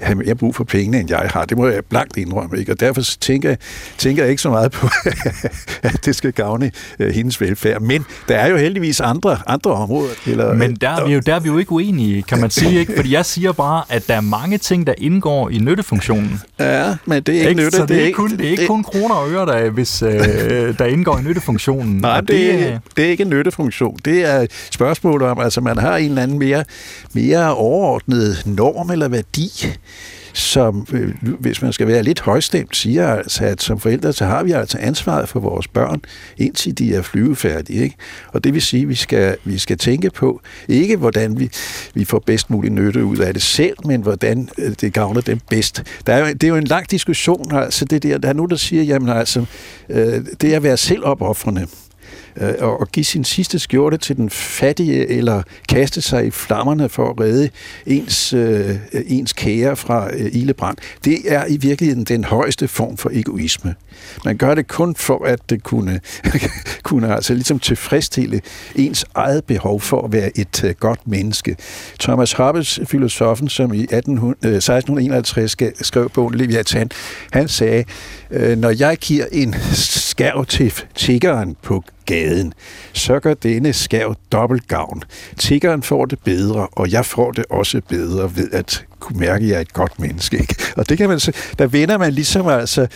[0.01, 1.45] have mere brug for pengene, end jeg har.
[1.45, 2.73] Det må jeg blankt indrømme, ikke?
[2.73, 3.57] Og derfor tænker,
[3.99, 4.89] tænker jeg ikke så meget på,
[5.83, 7.81] at det skal gavne øh, hendes velfærd.
[7.81, 10.11] Men der er jo heldigvis andre, andre områder.
[10.27, 12.81] Eller, Men der er, vi jo, der er vi jo ikke uenige, kan man sige,
[12.81, 12.93] ikke?
[12.97, 16.41] Fordi jeg siger bare, at der er mange ting, der indgår i nyttefunktionen.
[16.61, 17.77] Ja, men det er ikke, ikke nytte.
[17.77, 20.11] Så det er, ikke kun, det er ikke kun kroner og øre, der, hvis, øh,
[20.79, 21.97] der indgår i nyttefunktionen.
[21.97, 23.97] Nej, det, det, er, det er ikke en nyttefunktion.
[24.05, 26.65] Det er et spørgsmål om, altså man har en eller anden mere,
[27.13, 29.51] mere overordnet norm eller værdi,
[30.39, 34.43] som, øh, hvis man skal være lidt højstemt, siger altså, at som forældre, så har
[34.43, 36.01] vi altså ansvaret for vores børn,
[36.37, 37.83] indtil de er flyvefærdige.
[37.83, 37.97] Ikke?
[38.29, 41.51] Og det vil sige, at vi skal, vi skal tænke på, ikke hvordan vi,
[41.95, 45.41] vi får bedst mulig nytte ud af det selv, men hvordan øh, det gavner dem
[45.51, 45.83] bedst.
[46.07, 48.51] Der er jo, det er jo en lang diskussion, altså det der, der er nogen,
[48.51, 49.45] der siger, jamen altså,
[49.89, 51.67] øh, det er at være selvopoffrende
[52.37, 57.11] øh, og give sin sidste skjorte til den fattige, eller kaste sig i flammerne for
[57.11, 57.51] at redde
[57.87, 63.11] ens, øh, ens kære fra øh, ildebrand, det er i virkeligheden den højeste form for
[63.13, 63.75] egoisme.
[64.25, 66.01] Man gør det kun for at det kunne,
[66.83, 68.41] kunne altså ligesom tilfredsstille
[68.75, 71.57] ens eget behov for at være et øh, godt menneske.
[72.01, 76.91] Thomas Hobbes, filosofen, som i 18, øh, 1651 skrev bogen Leviathan,
[77.33, 77.85] han sagde,
[78.31, 82.53] øh, når jeg giver en skærv til tiggeren på gaden,
[82.93, 85.03] så gør denne skærv dobbelt gavn.
[85.37, 89.51] Tiggeren får det bedre, og jeg får det også bedre ved at kunne mærke, at
[89.51, 90.39] jeg er et godt menneske.
[90.39, 90.55] Ikke?
[90.77, 92.87] Og det kan man så, der vender man ligesom altså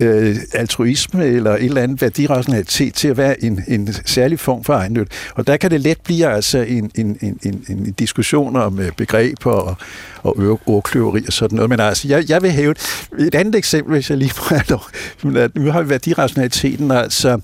[0.00, 4.72] øh, altruisme eller et eller andet værdirationalitet til at være en, en særlig form for
[4.72, 5.08] egennyt.
[5.34, 8.92] Og der kan det let blive altså en, en, en, en, en diskussion om øh,
[8.96, 9.76] begreber og,
[10.22, 11.68] og ordkløveri og sådan noget.
[11.68, 12.74] Men altså, jeg, jeg vil hæve
[13.18, 14.82] et andet eksempel, hvis jeg lige må have lov.
[15.24, 17.40] Øh, nu har vi værdirationaliteten, altså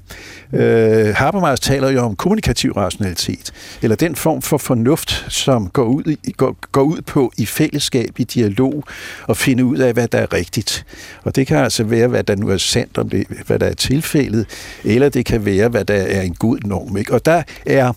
[0.53, 3.53] øh, Habermas taler jo om kommunikativ rationalitet,
[3.83, 8.08] eller den form for fornuft, som går ud, i, går, går ud på i fællesskab,
[8.19, 8.85] i dialog,
[9.27, 10.87] og finde ud af, hvad der er rigtigt.
[11.23, 13.75] Og det kan altså være, hvad der nu er sandt, om det, hvad der er
[13.75, 14.47] tilfældet,
[14.85, 16.97] eller det kan være, hvad der er en god norm.
[16.97, 17.13] Ikke?
[17.13, 17.93] Og der, er,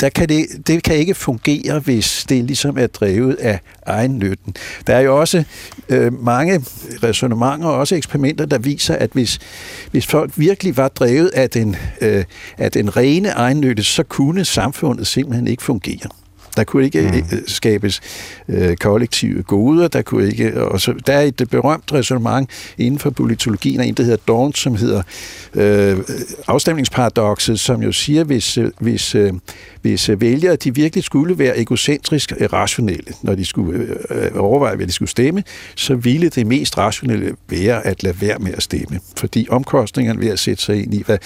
[0.00, 4.54] der kan det, det kan ikke fungere, hvis det ligesom er drevet af egen nytten.
[4.86, 5.44] Der er jo også
[5.88, 6.64] øh, mange
[7.02, 9.38] resonemanger og også eksperimenter, der viser, at hvis,
[9.90, 12.24] hvis folk virkelig var drevet af den, øh,
[12.58, 16.23] af den rene egennytte, så kunne samfundet simpelthen ikke fungere.
[16.56, 17.36] Der kunne ikke mm.
[17.36, 18.00] Øh, skabes
[18.48, 20.64] øh, kollektive goder, der kunne ikke...
[20.64, 24.54] Og så, der er et berømt resonemang inden for politologien af en, der hedder Dawn,
[24.54, 25.02] som hedder
[25.54, 25.98] øh,
[26.46, 29.32] afstemningsparadokset, som jo siger, hvis, øh, hvis, øh,
[29.82, 34.92] hvis vælgere de virkelig skulle være egocentrisk rationelle, når de skulle øh, overveje, hvad de
[34.92, 35.42] skulle stemme,
[35.74, 39.00] så ville det mest rationelle være at lade være med at stemme.
[39.16, 41.18] Fordi omkostningerne ved at sætte sig ind i, hvad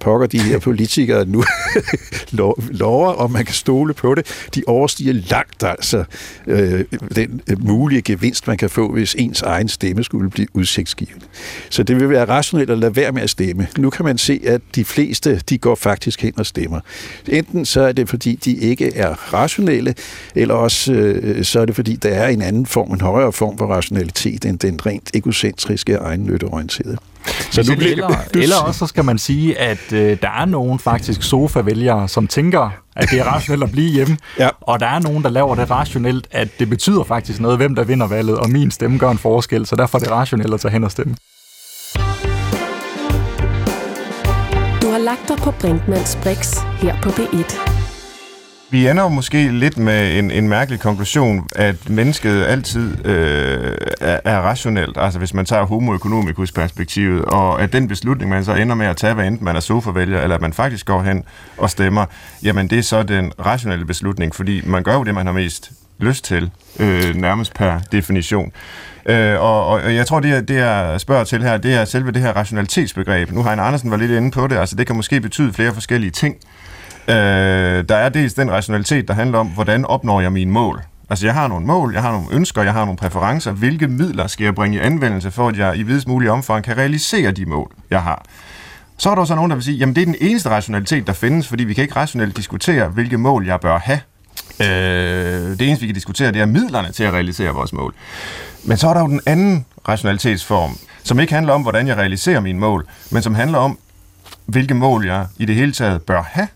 [0.00, 1.44] pokker de her politikere nu
[2.70, 6.04] lover, om man kan stole på det, de overstiger langt altså
[6.46, 6.84] øh,
[7.16, 11.26] den øh, mulige gevinst, man kan få, hvis ens egen stemme skulle blive udsigtsgivende.
[11.70, 13.68] Så det vil være rationelt at lade være med at stemme.
[13.78, 16.80] Nu kan man se, at de fleste, de går faktisk hen og stemmer.
[17.28, 19.94] Enten så er det, fordi de ikke er rationelle,
[20.34, 23.58] eller også øh, så er det, fordi der er en anden form, en højere form
[23.58, 26.96] for rationalitet, end den rent egocentriske og egennytteorienterede.
[27.50, 30.78] Så nu bliver, eller, eller også så skal man sige, at øh, der er nogen
[30.78, 34.16] faktisk sofa-vælgere, som tænker, at det er rationelt at blive hjemme.
[34.38, 34.48] ja.
[34.60, 37.84] Og der er nogen, der laver det rationelt, at det betyder faktisk noget, hvem der
[37.84, 40.72] vinder valget, og min stemme gør en forskel, så derfor er det rationelt at tage
[40.72, 41.16] hen og stemme.
[44.82, 47.75] Du har lagt dig på Brinkmanns Brix her på B1.
[48.70, 54.20] Vi ender jo måske lidt med en, en mærkelig konklusion, at mennesket altid øh, er,
[54.24, 58.74] er rationelt, altså hvis man tager homoøkonomikus perspektivet, og at den beslutning, man så ender
[58.74, 61.24] med at tage, hvad enten man er sofavælger, eller at man faktisk går hen
[61.58, 62.06] og stemmer,
[62.42, 65.70] jamen det er så den rationelle beslutning, fordi man gør jo det, man har mest
[65.98, 66.50] lyst til,
[66.80, 68.52] øh, nærmest per definition.
[69.06, 72.12] Øh, og, og jeg tror, det, jeg, det jeg spørger til her, det er selve
[72.12, 73.32] det her rationalitetsbegreb.
[73.32, 75.74] Nu har en Andersen været lidt inde på det, altså det kan måske betyde flere
[75.74, 76.36] forskellige ting.
[77.08, 80.82] Øh, der er dels den rationalitet, der handler om, hvordan opnår jeg mine mål.
[81.10, 83.52] Altså, jeg har nogle mål, jeg har nogle ønsker, jeg har nogle præferencer.
[83.52, 86.76] Hvilke midler skal jeg bringe i anvendelse, for at jeg i videst mulig omfang kan
[86.76, 88.24] realisere de mål, jeg har?
[88.98, 91.12] Så er der så nogen, der vil sige, jamen det er den eneste rationalitet, der
[91.12, 94.00] findes, fordi vi kan ikke rationelt diskutere, hvilke mål jeg bør have.
[94.60, 97.94] Øh, det eneste, vi kan diskutere, det er midlerne til at realisere vores mål.
[98.64, 102.40] Men så er der jo den anden rationalitetsform, som ikke handler om, hvordan jeg realiserer
[102.40, 103.78] mine mål, men som handler om,
[104.46, 106.48] hvilke mål jeg i det hele taget bør have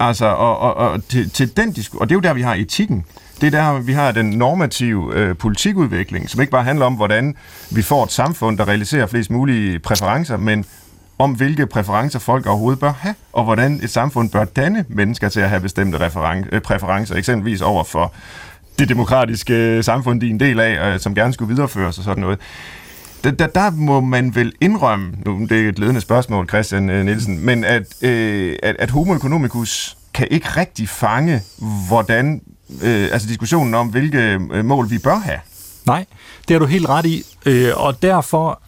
[0.00, 2.54] Altså, og, og, og, til, til den disku- og det er jo der, vi har
[2.54, 3.04] etikken.
[3.40, 7.34] Det er der, vi har den normative øh, politikudvikling, som ikke bare handler om, hvordan
[7.70, 10.64] vi får et samfund, der realiserer flest mulige præferencer, men
[11.18, 15.40] om hvilke præferencer folk overhovedet bør have, og hvordan et samfund bør danne mennesker til
[15.40, 18.12] at have bestemte referen- øh, præferencer, eksempelvis over for
[18.78, 22.04] det demokratiske øh, samfund, de er en del af, øh, som gerne skulle videreføres og
[22.04, 22.38] sådan noget.
[23.26, 27.04] Der, der, der må man vel indrømme, nu det er et ledende spørgsmål, Christian øh,
[27.04, 31.42] Nielsen, men at, øh, at, at homo economicus kan ikke rigtig fange,
[31.88, 32.40] hvordan,
[32.82, 35.38] øh, altså diskussionen om, hvilke øh, mål vi bør have.
[35.86, 36.04] Nej,
[36.48, 38.60] det har du helt ret i, øh, og derfor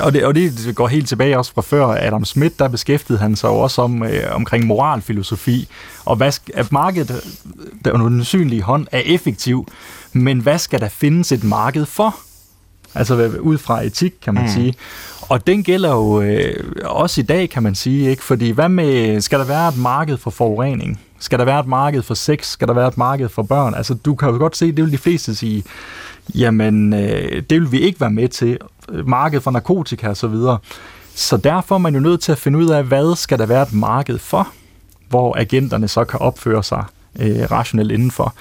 [0.00, 3.36] og det, og det går helt tilbage også fra før Adam Smith, der beskæftigede han
[3.36, 5.68] sig også om, øh, omkring moralfilosofi,
[6.04, 7.24] og hvad, at markedet,
[7.84, 9.68] der er den synlige hånd, er effektiv,
[10.12, 12.16] men hvad skal der findes et marked for?
[12.96, 14.48] Altså ud fra etik, kan man mm.
[14.48, 14.74] sige.
[15.22, 18.22] Og den gælder jo øh, også i dag, kan man sige, ikke?
[18.22, 21.00] Fordi hvad med, skal der være et marked for forurening?
[21.18, 22.46] Skal der være et marked for sex?
[22.46, 23.74] Skal der være et marked for børn?
[23.74, 25.64] Altså, du kan jo godt se, det vil de fleste sige,
[26.34, 28.58] jamen, øh, det vil vi ikke være med til.
[29.04, 30.58] Marked for narkotika og så videre.
[31.14, 33.62] Så derfor er man jo nødt til at finde ud af, hvad skal der være
[33.62, 34.48] et marked for,
[35.08, 36.84] hvor agenterne så kan opføre sig
[37.20, 38.34] øh, rationelt indenfor.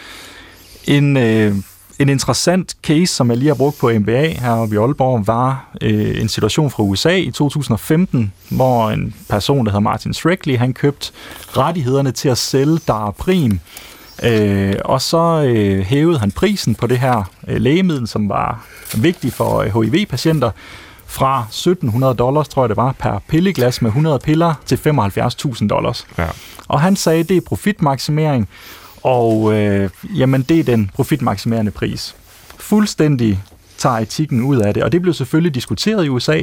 [0.88, 1.56] En, øh,
[2.00, 6.22] en interessant case, som jeg lige har brugt på MBA her i Aalborg, var øh,
[6.22, 11.12] en situation fra USA i 2015, hvor en person, der hedder Martin Shrekley, han købte
[11.58, 13.60] rettighederne til at sælge Daraprim,
[14.24, 18.66] Øh, og så øh, hævede han prisen på det her øh, lægemiddel, som var
[18.98, 20.52] vigtig for øh, HIV-patienter,
[21.06, 26.08] fra 1700 dollars, tror jeg det var, per pilleglas med 100 piller til 75.000 dollars.
[26.18, 26.28] Ja.
[26.68, 28.50] Og han sagde, det er profitmaksimering,
[29.06, 32.16] og øh, jamen, det er den profitmaksimerende pris.
[32.60, 33.44] Fuldstændig
[33.78, 34.84] tager etikken ud af det.
[34.84, 36.42] Og det blev selvfølgelig diskuteret i USA,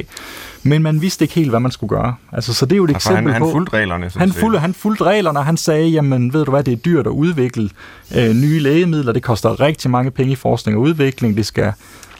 [0.63, 2.15] men man vidste ikke helt, hvad man skulle gøre.
[2.31, 3.45] Altså, så det er jo et altså, eksempel han, på...
[3.45, 4.11] Han fulgte reglerne.
[4.15, 7.07] Han fulgte, han fulgte reglerne, og han sagde, jamen ved du hvad, det er dyrt
[7.07, 7.69] at udvikle
[8.15, 11.73] øh, nye lægemidler, det koster rigtig mange penge i forskning og udvikling, det skal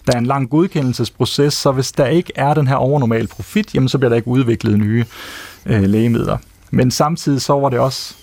[0.07, 3.89] der er en lang godkendelsesproces, så hvis der ikke er den her overnormal profit, jamen
[3.89, 5.05] så bliver der ikke udviklet nye
[5.65, 6.37] øh, lægemidler.
[6.71, 8.15] Men samtidig så var det også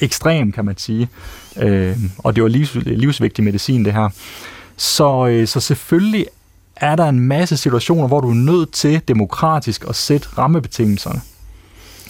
[0.00, 1.08] ekstrem, kan man sige.
[1.60, 4.08] Øh, og det var livs, livsvigtig medicin, det her.
[4.76, 6.26] Så, øh, så selvfølgelig
[6.76, 11.20] er der en masse situationer, hvor du er nødt til demokratisk at sætte rammebetingelserne.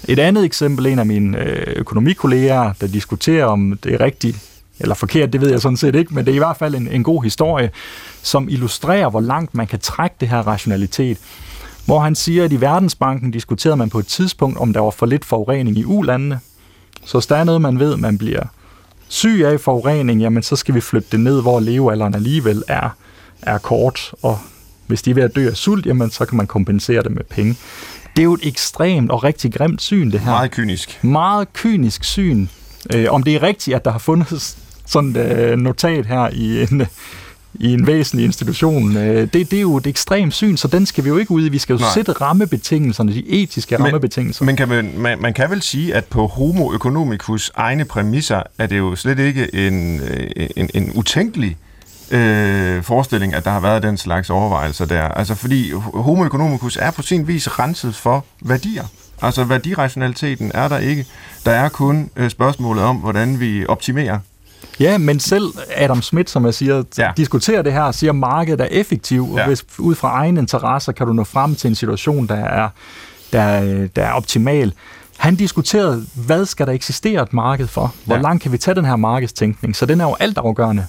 [0.09, 4.37] Et andet eksempel, en af mine øh, økonomikolleger, der diskuterer om det er rigtigt
[4.81, 6.89] eller forkert, det ved jeg sådan set ikke, men det er i hvert fald en,
[6.89, 7.71] en god historie,
[8.23, 11.19] som illustrerer, hvor langt man kan trække det her rationalitet.
[11.85, 15.07] Hvor han siger, at i Verdensbanken diskuterede man på et tidspunkt, om der var for
[15.07, 16.41] lidt forurening i ulandene.
[17.05, 18.43] Så hvis der er noget, man ved, man bliver
[19.09, 22.97] syg af forurening, jamen så skal vi flytte det ned, hvor levealderen alligevel er,
[23.43, 24.39] er kort, og
[24.87, 27.25] hvis de er ved at dø af sult, jamen så kan man kompensere det med
[27.25, 27.57] penge.
[28.17, 30.31] Det er jo et ekstremt og rigtig grimt syn, det her.
[30.31, 31.05] Meget kynisk.
[31.05, 32.47] Meget kynisk syn.
[32.95, 36.63] Øh, om det er rigtigt, at der har fundet sådan et øh, notat her i
[36.63, 36.87] en,
[37.61, 38.97] i en væsentlig institution.
[38.97, 41.47] Øh, det, det er jo et ekstremt syn, så den skal vi jo ikke ud
[41.47, 41.49] i.
[41.49, 41.89] Vi skal jo Nej.
[41.95, 44.45] sætte rammebetingelserne, de etiske men, rammebetingelser.
[44.45, 48.67] Men kan man, man, man kan vel sige, at på homo economicus egne præmisser er
[48.67, 51.57] det jo slet ikke en, øh, en, en utænkelig
[52.11, 55.03] øh, forestilling, at der har været den slags overvejelser der.
[55.03, 58.85] Altså fordi homo economicus er på sin vis renset for værdier.
[59.23, 61.07] Altså værdirationaliteten er der ikke.
[61.45, 64.19] Der er kun øh, spørgsmålet om, hvordan vi optimerer
[64.81, 67.11] Ja, men selv Adam Smith, som jeg siger, ja.
[67.17, 69.41] diskuterer det her, siger, at markedet er effektiv, ja.
[69.41, 72.69] og hvis ud fra egen interesser kan du nå frem til en situation, der er,
[73.33, 74.73] der, der er optimal.
[75.27, 77.95] Han diskuterede, hvad skal der eksistere et marked for?
[78.05, 78.23] Hvor ja.
[78.23, 79.77] langt kan vi tage den her markedstænkning?
[79.77, 80.87] Så den er jo alt afgørende.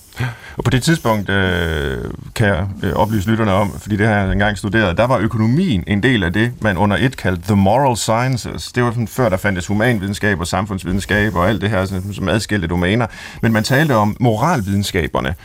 [0.58, 2.04] Og på det tidspunkt øh,
[2.36, 5.84] kan jeg øh, oplyse lytterne om, fordi det har jeg engang studeret, der var økonomien
[5.88, 8.72] en del af det, man under et kaldte the moral sciences.
[8.72, 12.30] Det var sådan, før der fandtes humanvidenskab og samfundsvidenskab og alt det her sådan, som
[12.30, 13.08] adskilte domæner.
[13.42, 15.36] Men man talte om moralvidenskaberne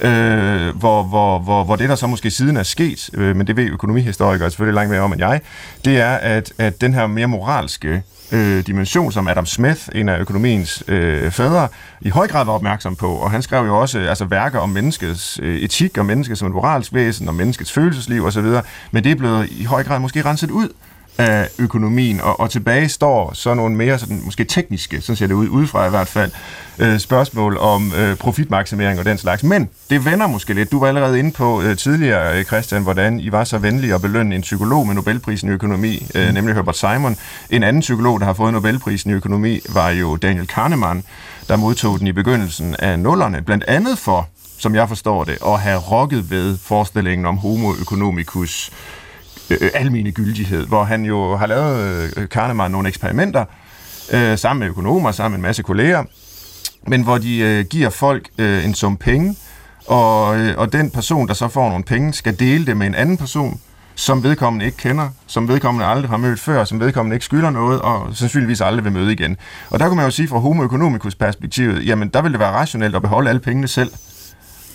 [0.00, 3.56] øh, hvor, hvor, hvor, hvor det, der så måske siden er sket, øh, men det
[3.56, 5.40] ved økonomihistorikere selvfølgelig langt mere om end jeg,
[5.84, 10.20] det er, at, at den her mere moralske øh, dimension, som Adam Smith, en af
[10.20, 11.68] økonomiens øh, fædre,
[12.00, 13.08] i høj grad var opmærksom på.
[13.08, 16.54] Og han skrev jo også altså, værker om menneskets øh, etik, og mennesket som et
[16.54, 18.46] moralsk væsen, og menneskets følelsesliv osv.,
[18.90, 20.68] men det er blevet i høj grad måske renset ud
[21.18, 25.34] af økonomien, og, og tilbage står så nogle mere sådan, måske tekniske, sådan ser det
[25.34, 26.30] ud udefra i hvert fald,
[26.78, 29.42] øh, spørgsmål om øh, profitmaksimering og den slags.
[29.42, 30.72] Men det vender måske lidt.
[30.72, 34.02] Du var allerede inde på øh, tidligere, øh, Christian, hvordan I var så venlige at
[34.02, 36.34] belønne en psykolog med Nobelprisen i økonomi, øh, mm.
[36.34, 37.16] nemlig Herbert Simon.
[37.50, 41.04] En anden psykolog, der har fået Nobelprisen i økonomi, var jo Daniel Kahneman,
[41.48, 44.28] der modtog den i begyndelsen af nullerne, blandt andet for,
[44.58, 48.70] som jeg forstår det, at have rokket ved forestillingen om homo economicus
[49.50, 53.44] øh, øh almene gyldighed, hvor han jo har lavet øh, Kahneman nogle eksperimenter
[54.12, 56.04] øh, sammen med økonomer, sammen med en masse kolleger,
[56.86, 59.36] men hvor de øh, giver folk øh, en sum penge,
[59.86, 62.94] og, øh, og den person, der så får nogle penge, skal dele det med en
[62.94, 63.60] anden person,
[63.94, 67.80] som vedkommende ikke kender, som vedkommende aldrig har mødt før, som vedkommende ikke skylder noget,
[67.80, 69.36] og sandsynligvis aldrig vil møde igen.
[69.70, 72.52] Og der kan man jo sige fra homo economicus perspektivet, jamen der ville det være
[72.52, 73.90] rationelt at beholde alle pengene selv.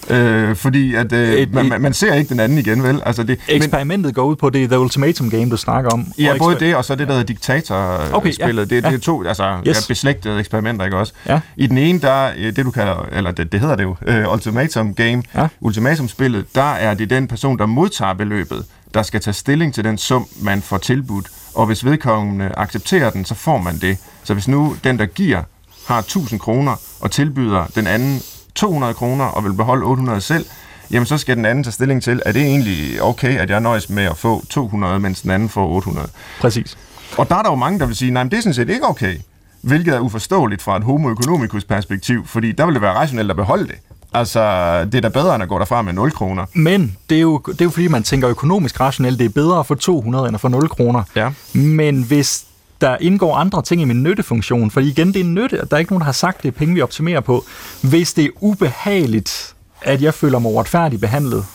[0.09, 3.01] Øh, fordi at øh, Et- man, man, man ser ikke den anden igen, vel?
[3.05, 6.07] Altså det, Eksperimentet går ud på, det The Ultimatum Game, du snakker om.
[6.17, 8.13] Ja, både det, og så det, der hedder diktatorspillet.
[8.15, 8.47] Okay, ja.
[8.61, 8.93] det, det Ja.
[8.93, 9.77] er to altså, Yes.
[9.77, 9.89] yes.
[9.89, 11.13] ja, beslægtede eksperimenter, ikke også?
[11.27, 11.39] Ja.
[11.55, 13.95] I den ene, der øh, det du kalder, eller det, det hedder det jo,
[14.27, 15.47] uh, ultimatum game, Ja.
[15.59, 19.97] ultimatumspillet, der er det den person, der modtager beløbet, der skal tage stilling til den
[19.97, 21.27] sum, man får tilbudt.
[21.55, 23.97] Og hvis vedkommende accepterer den, så får man det.
[24.23, 25.43] Så hvis nu den, der giver,
[25.87, 28.21] har 1000 kroner og tilbyder den anden
[28.55, 30.45] 200 kroner og vil beholde 800 selv,
[30.91, 33.89] jamen så skal den anden tage stilling til, er det egentlig okay, at jeg nøjes
[33.89, 36.07] med at få 200, mens den anden får 800?
[36.41, 36.77] Præcis.
[37.17, 38.69] Og der er der jo mange, der vil sige, nej, men det er sådan set
[38.69, 39.17] ikke okay.
[39.61, 43.35] Hvilket er uforståeligt fra et homo economicus perspektiv, fordi der vil det være rationelt at
[43.35, 43.75] beholde det.
[44.13, 44.41] Altså,
[44.85, 46.45] det er da bedre, end at gå derfra med 0 kroner.
[46.53, 49.59] Men det er, jo, det er jo fordi, man tænker økonomisk rationelt, det er bedre
[49.59, 51.03] at få 200 end at få 0 kroner.
[51.15, 51.31] Ja.
[51.53, 52.45] Men hvis
[52.81, 55.79] der indgår andre ting i min nyttefunktion, fordi igen, det er nytte, og der er
[55.79, 57.45] ikke nogen, der har sagt, det er penge, vi optimerer på.
[57.81, 61.45] Hvis det er ubehageligt, at jeg føler mig uretfærdigt behandlet,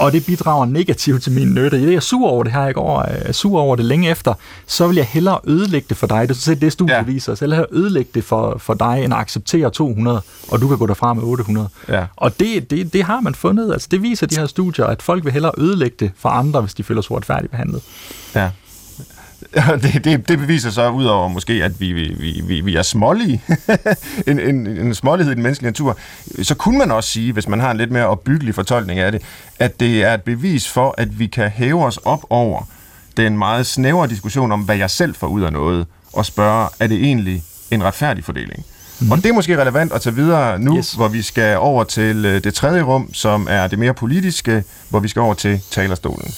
[0.00, 1.82] og det bidrager negativt til min nytte.
[1.82, 4.34] Jeg er sur over det her, jeg går er sur over det længe efter,
[4.66, 6.28] så vil jeg hellere ødelægge det for dig.
[6.28, 6.98] Det er sådan set det, studiet ja.
[6.98, 7.04] Ja.
[7.04, 7.34] viser.
[7.34, 10.86] Så hellere ødelægge det for, for dig, end at acceptere 200, og du kan gå
[10.86, 11.68] derfra med 800.
[11.88, 12.04] Ja.
[12.16, 13.72] Og det, det, det har man fundet.
[13.72, 16.74] Altså, det viser de her studier, at folk vil hellere ødelægge det for andre, hvis
[16.74, 17.82] de føler sig uretfærdigt behandlet.
[18.34, 18.50] Ja.
[19.82, 23.42] Det, det, det beviser så udover måske, at vi, vi, vi- vi, er smålige,
[24.26, 25.98] en, en, en smålighed i den menneskelige natur,
[26.42, 29.22] så kunne man også sige, hvis man har en lidt mere opbyggelig fortolkning af det,
[29.58, 32.62] at det er et bevis for, at vi kan hæve os op over
[33.16, 36.86] den meget snævre diskussion om, hvad jeg selv får ud af noget, og spørge, er
[36.86, 38.64] det egentlig en retfærdig fordeling?
[39.00, 39.10] Mm.
[39.12, 40.86] Og det er måske relevant at tage videre nu, Yes.
[40.86, 40.92] yes.
[40.94, 45.00] hvor vi skal over til øh, det tredje rum, som er det mere politiske, hvor
[45.00, 46.32] vi skal over til talerstolen.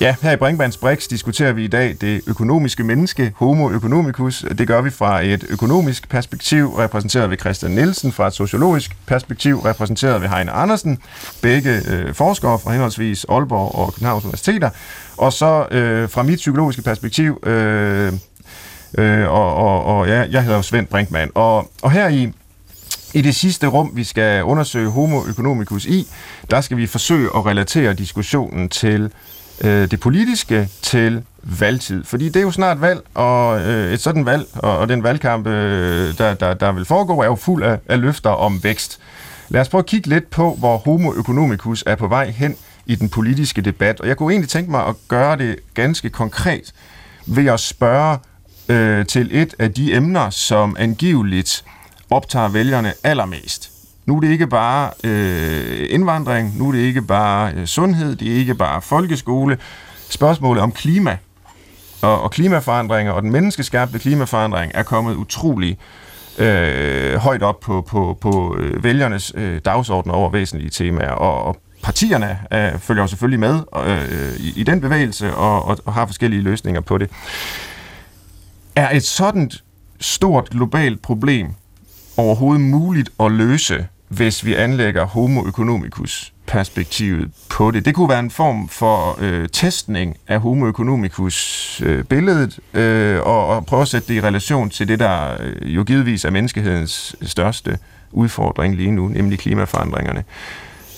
[0.00, 4.44] Ja, her i Brinkmanns Brix diskuterer vi i dag det økonomiske menneske, homo economicus.
[4.58, 9.58] Det gør vi fra et økonomisk perspektiv, repræsenteret ved Christian Nielsen, fra et sociologisk perspektiv,
[9.58, 10.98] repræsenteret ved Heine Andersen,
[11.42, 14.70] begge øh, forskere fra henholdsvis Aalborg og Københavns Universiteter,
[15.16, 18.12] og så øh, fra mit psykologiske perspektiv, øh,
[18.98, 21.30] øh, og, og, og ja, jeg hedder jo Svend Brinkmann.
[21.34, 22.32] Og, og her i
[23.14, 26.06] i det sidste rum, vi skal undersøge homo economicus i,
[26.50, 29.12] der skal vi forsøge at relatere diskussionen til
[29.64, 32.04] øh, det politiske til valgtid.
[32.04, 35.46] Fordi det er jo snart valg, og øh, et sådan valg, og, og den valgkamp,
[35.46, 39.00] øh, der, der, der vil foregå, er jo fuld af, af løfter om vækst.
[39.48, 42.56] Lad os prøve at kigge lidt på, hvor homo economicus er på vej hen
[42.86, 44.00] i den politiske debat.
[44.00, 46.72] Og jeg kunne egentlig tænke mig at gøre det ganske konkret
[47.26, 48.18] ved at spørge
[48.68, 51.64] øh, til et af de emner, som angiveligt
[52.10, 53.69] optager vælgerne allermest.
[54.06, 58.32] Nu er det ikke bare øh, indvandring, nu er det ikke bare øh, sundhed, det
[58.32, 59.58] er ikke bare folkeskole.
[60.08, 61.16] Spørgsmålet om klima
[62.02, 65.78] og, og klimaforandringer og den menneskeskabte klimaforandring er kommet utrolig
[66.38, 71.10] øh, højt op på, på, på øh, vælgernes øh, dagsordner over væsentlige temaer.
[71.10, 75.78] Og, og partierne øh, følger jo selvfølgelig med øh, i, i den bevægelse og, og,
[75.84, 77.10] og har forskellige løsninger på det.
[78.76, 79.50] Er et sådan
[80.00, 81.46] stort globalt problem
[82.20, 87.84] overhovedet muligt at løse, hvis vi anlægger homo economicus perspektivet på det.
[87.84, 93.46] Det kunne være en form for øh, testning af homo economicus øh, billedet, øh, og,
[93.46, 97.16] og prøve at sætte det i relation til det, der øh, jo givetvis er menneskehedens
[97.22, 97.78] største
[98.12, 100.24] udfordring lige nu, nemlig klimaforandringerne.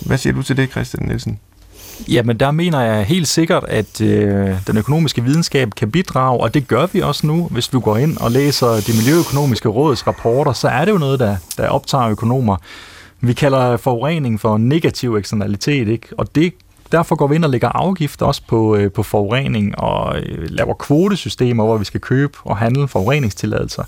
[0.06, 1.38] Hvad siger du til det, Christian Nielsen?
[2.08, 6.68] Jamen, der mener jeg helt sikkert, at øh, den økonomiske videnskab kan bidrage, og det
[6.68, 7.48] gør vi også nu.
[7.50, 11.20] Hvis vi går ind og læser det miljøøkonomiske råds rapporter, så er det jo noget,
[11.20, 12.56] der, der optager økonomer.
[13.20, 16.08] Vi kalder forurening for negativ eksternalitet, ikke?
[16.18, 16.52] og det,
[16.92, 20.74] derfor går vi ind og lægger afgifter også på, øh, på forurening og øh, laver
[20.74, 23.84] kvotesystemer, hvor vi skal købe og handle forureningstilladelser.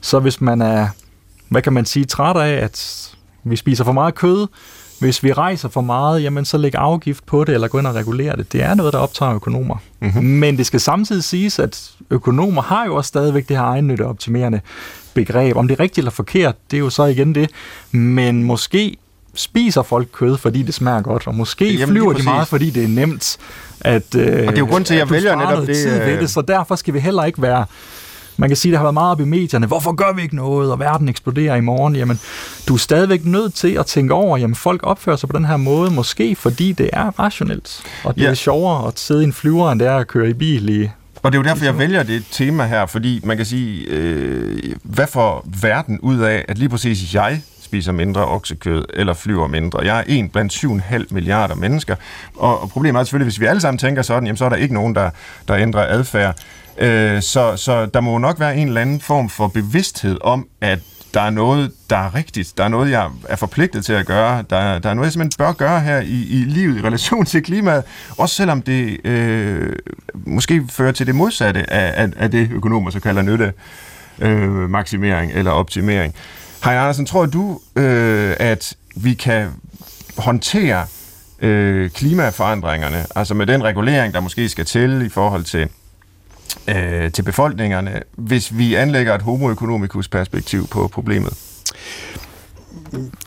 [0.00, 0.88] Så hvis man er,
[1.48, 3.08] hvad kan man sige, træt af, at
[3.44, 4.46] vi spiser for meget kød,
[5.00, 7.94] hvis vi rejser for meget, jamen så læg afgift på det, eller gå ind og
[7.94, 8.52] regulere det.
[8.52, 9.76] Det er noget, der optager økonomer.
[10.00, 10.24] Mm-hmm.
[10.24, 14.60] Men det skal samtidig siges, at økonomer har jo også stadigvæk det her egennytteoptimerende
[15.14, 15.56] begreb.
[15.56, 17.50] Om det er rigtigt eller forkert, det er jo så igen det.
[17.90, 18.96] Men måske
[19.34, 22.84] spiser folk kød, fordi det smager godt, og måske Jamen, flyver de meget, fordi det
[22.84, 23.38] er nemt.
[23.80, 26.14] At, øh, Og det er jo grunden til, at jeg vælger netop det, Tid ved
[26.14, 27.64] øh, det, så derfor skal vi heller ikke være
[28.40, 29.66] man kan sige, at der har været meget op i medierne.
[29.66, 31.96] Hvorfor gør vi ikke noget, og verden eksploderer i morgen?
[31.96, 32.20] Jamen,
[32.68, 35.56] du er stadigvæk nødt til at tænke over, jamen folk opfører sig på den her
[35.56, 37.82] måde, måske fordi det er rationelt.
[38.04, 38.28] Og det Ja.
[38.30, 40.88] er sjovere at sidde i en flyver, end det er at køre i bil i
[41.22, 44.58] Og det er jo derfor, jeg vælger det tema her, fordi man kan sige, øh,
[44.82, 49.80] hvad får verden ud af, at lige præcis jeg spiser mindre oksekød eller flyver mindre.
[49.84, 51.96] Jeg er en blandt 7,5 milliarder mennesker,
[52.36, 54.56] og, og problemet er selvfølgelig, hvis vi alle sammen tænker sådan, jamen så er der
[54.56, 55.10] ikke nogen, der,
[55.48, 56.36] der ændrer adfærd.
[56.80, 60.78] Øh, så, så der må nok være en eller anden form for bevidsthed om, at
[61.14, 62.52] der er noget, der er rigtigt.
[62.58, 64.44] Der er noget, jeg er forpligtet til at gøre.
[64.50, 67.42] Der, der er noget, jeg simpelthen bør gøre her i, i livet i relation til
[67.42, 67.84] klimaet.
[68.18, 69.72] Også selvom det øh,
[70.14, 73.52] måske fører til det modsatte af, af, af det, økonomer så kalder nytte
[74.18, 76.14] øh, maksimering eller optimering.
[76.64, 79.48] Hej Andersen, tror du, øh, at vi kan
[80.18, 80.86] håndtere
[81.42, 85.68] øh, klimaforandringerne, altså med den regulering, der måske skal til i forhold til
[86.68, 91.32] øh, til befolkningerne, hvis vi anlægger et homoøkonomikus perspektiv på problemet?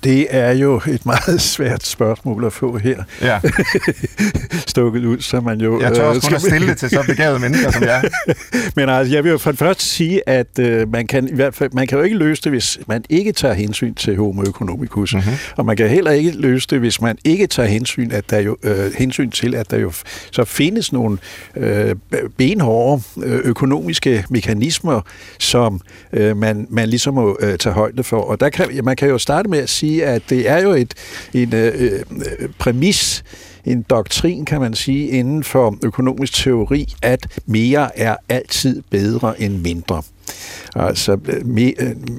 [0.04, 3.04] Det er jo et meget svært spørgsmål at få her.
[3.22, 3.40] Ja.
[4.68, 5.82] Stukket ud, så man jo...
[5.82, 8.04] Jeg tør også øh, kun at stille det til så begavede mennesker som jeg.
[8.76, 11.56] Men altså, jeg vil jo for det første sige, at øh, man, kan, i hvert
[11.56, 15.14] fald, man kan jo ikke løse det, hvis man ikke tager hensyn til homo economicus.
[15.14, 15.34] Mm-hmm.
[15.58, 18.58] Og man kan heller ikke løse det, hvis man ikke tager hensyn, at der jo,
[18.64, 19.92] øh, hensyn til, at der jo
[20.32, 21.18] så findes nogle
[21.58, 21.96] øh,
[22.38, 25.02] benhårde øh, økonomiske mekanismer,
[25.40, 25.82] som
[26.14, 28.22] øh, man, man ligesom må øh, tage højde for.
[28.22, 30.94] Og der kan, man kan jo starte med at sige, at det er jo et,
[31.34, 33.24] en øh, øh, præmis,
[33.66, 39.62] en doktrin, kan man sige, inden for økonomisk teori, at mere er altid bedre end
[39.62, 40.04] mindre.
[40.76, 41.74] Altså, me,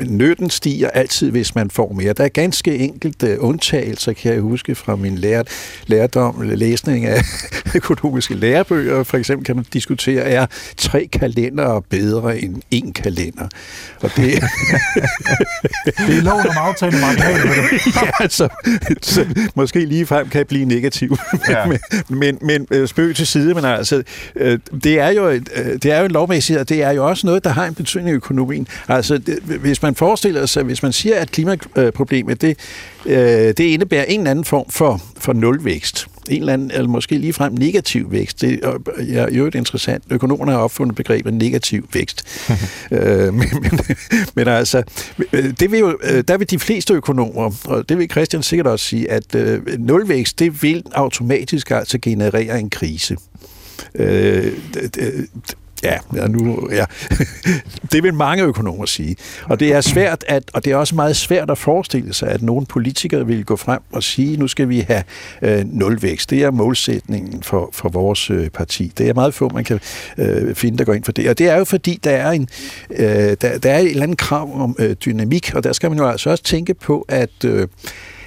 [0.07, 2.13] nøden stiger altid, hvis man får mere.
[2.13, 5.49] Der er ganske enkelte undtagelser, kan jeg huske fra min lært,
[5.87, 7.23] lærdom, læsning af
[7.75, 9.03] økonomiske lærebøger.
[9.03, 10.47] For eksempel kan man diskutere, er
[10.77, 13.49] tre kalendere bedre end en kalender?
[14.01, 14.17] Og det,
[15.87, 16.97] det er loven om aftale
[18.03, 18.49] ja, altså,
[19.03, 21.17] så, måske lige frem kan blive negativ.
[21.49, 21.67] Ja.
[21.67, 21.79] men,
[22.09, 24.03] men, men øh, spøg til side, men altså,
[24.37, 27.07] øh, det er jo, et, øh, det er jo en lovmæssighed, og det er jo
[27.09, 28.69] også noget, der har en betydning i økonomien.
[28.89, 32.59] Altså, det, hvis man forestiller sig, hvis man siger, at klimaproblemet, det,
[33.07, 37.19] øh, det indebærer en eller anden form for, for nulvækst, en eller anden, eller måske
[37.19, 38.41] ligefrem negativ vækst.
[38.41, 38.61] Det
[39.09, 40.05] er jo et interessant.
[40.11, 42.49] Økonomerne har opfundet begrebet negativ vækst.
[42.91, 43.81] øh, men, men,
[44.35, 44.83] men altså,
[45.33, 49.11] det vil jo, der vil de fleste økonomer, og det vil Christian sikkert også sige,
[49.11, 53.17] at øh, nulvækst, det vil automatisk altså generere en krise.
[53.95, 54.53] Øh,
[55.85, 56.85] Ja, ja, nu, ja.
[57.93, 59.17] det vil mange økonomer sige.
[59.45, 62.43] Og det er svært, at, og det er også meget svært at forestille sig, at
[62.43, 65.03] nogle politikere vil gå frem og sige, nu skal vi have
[65.43, 66.31] øh, nulvækst.
[66.31, 68.93] Det er målsætningen for, for vores øh, parti.
[68.99, 69.81] Det er meget få, man kan
[70.19, 71.29] øh, finde, der går ind for det.
[71.29, 72.49] Og det er jo fordi, der er, en,
[72.91, 73.07] øh,
[73.41, 76.09] der, der er et eller andet krav om øh, dynamik, og der skal man jo
[76.09, 77.69] altså også tænke på, at øh,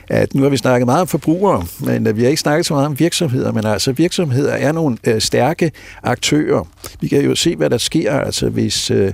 [0.07, 2.73] at nu har vi snakket meget om forbrugere, men øh, vi har ikke snakket så
[2.73, 5.71] meget om virksomheder, men altså virksomheder er nogle øh, stærke
[6.03, 6.67] aktører.
[7.01, 8.91] Vi kan jo se, hvad der sker, altså hvis...
[8.91, 9.13] Øh,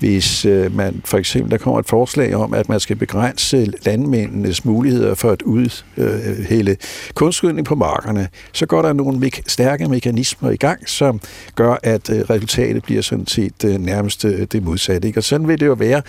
[0.00, 4.64] hvis øh, man for eksempel, der kommer et forslag om, at man skal begrænse landmændenes
[4.64, 6.76] muligheder for at udhælde
[7.14, 11.20] kunstgødning på markerne, så går der nogle me- stærke mekanismer i gang, som
[11.54, 15.08] gør, at øh, resultatet bliver sådan set øh, nærmest det modsatte.
[15.08, 15.20] Ikke?
[15.20, 16.02] Og sådan vil det jo være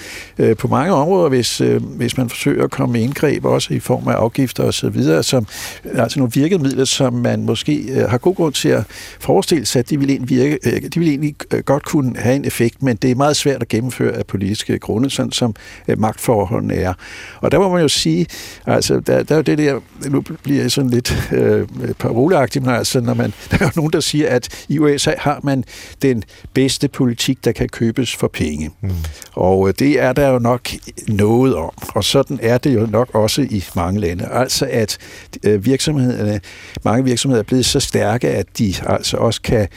[0.56, 4.14] på mange områder, hvis, hvis man forsøger at komme med indgreb, også i form af
[4.14, 5.48] afgifter osv., som
[5.94, 8.84] altså nogle virkemidler, som man måske har god grund til at
[9.20, 10.60] forestille sig, at de vil, egentlig virke,
[10.94, 11.36] de vil egentlig
[11.66, 13.81] godt kunne have en effekt, men det er meget svært at gennemføre
[14.14, 15.56] af politiske grunde, sådan som
[15.88, 16.94] øh, magtforholdene er.
[17.40, 18.26] Og der må man jo sige,
[18.66, 19.80] altså, der, der er jo det der,
[20.10, 21.68] nu bliver jeg sådan lidt øh,
[22.00, 25.40] paroleagtig, men altså, når man, der er jo nogen, der siger, at i USA har
[25.44, 25.64] man
[26.02, 26.24] den
[26.54, 28.72] bedste politik, der kan købes for penge.
[28.82, 28.90] Mm.
[29.34, 30.70] Og øh, det er der jo nok
[31.08, 31.72] noget om.
[31.96, 34.28] Og sådan er det jo nok også i mange lande.
[34.32, 34.98] Altså, at
[35.44, 36.42] øh, virksomhederne,
[36.84, 39.68] mange virksomheder er blevet så stærke, at de altså også kan,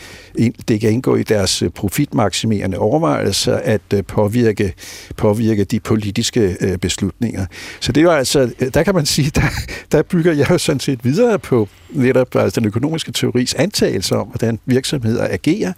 [0.68, 4.74] det kan indgå i deres profitmaksimerende overvejelser, at Øh, påvirke,
[5.16, 7.46] påvirke de politiske øh, beslutninger.
[7.80, 9.48] Så det er jo altså, øh, der kan man sige, der,
[9.92, 14.26] der bygger jeg jo sådan set videre på netop altså den økonomiske teoris antagelse om,
[14.26, 15.72] hvordan virksomheder agerer.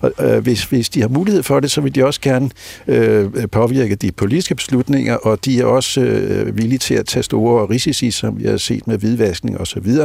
[0.00, 2.50] Og øh, hvis, hvis de har mulighed for det, så vil de også gerne
[2.86, 7.66] øh, påvirke de politiske beslutninger, og de er også øh, villige til at tage store
[7.66, 9.96] risici, som vi har set med hvidvaskning osv.,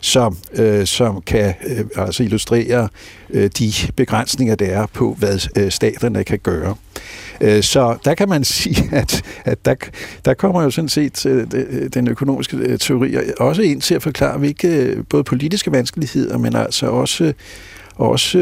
[0.00, 2.88] som, øh, som kan øh, altså illustrere
[3.30, 6.75] øh, de begrænsninger, der er på, hvad øh, staterne kan gøre.
[7.40, 9.74] Øh, så der kan man sige, at, at der,
[10.24, 11.46] der kommer jo sådan set øh,
[11.94, 16.86] den økonomiske øh, teori også ind til at forklare, hvilke både politiske vanskeligheder, men altså
[16.86, 17.32] også
[17.98, 18.38] også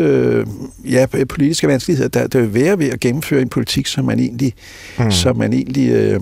[0.84, 4.54] ja, politiske vanskeligheder, der, der vil være ved at gennemføre en politik, som man egentlig,
[4.98, 5.10] mm.
[5.10, 6.20] som man egentlig øh,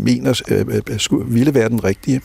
[0.00, 2.20] mener øh, skulle, ville være den rigtige.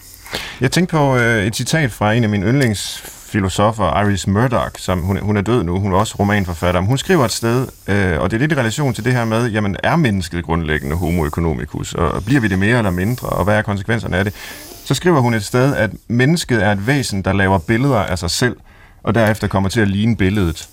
[0.61, 4.99] Jeg tænkte på øh, et citat fra en af mine yndlings filosofer, Iris Murdoch, som
[4.99, 8.19] hun, hun er død nu, hun er også romanforfatter, men hun skriver et sted, øh,
[8.19, 11.25] og det er lidt i relation til det her med, jamen er mennesket grundlæggende homo
[11.25, 14.33] economicus, og bliver vi det mere eller mindre, og hvad er konsekvenserne af det?
[14.85, 18.29] Så skriver hun et sted, at mennesket er et væsen, der laver billeder af sig
[18.31, 18.57] selv,
[19.03, 20.69] og derefter kommer til at ligne billedet.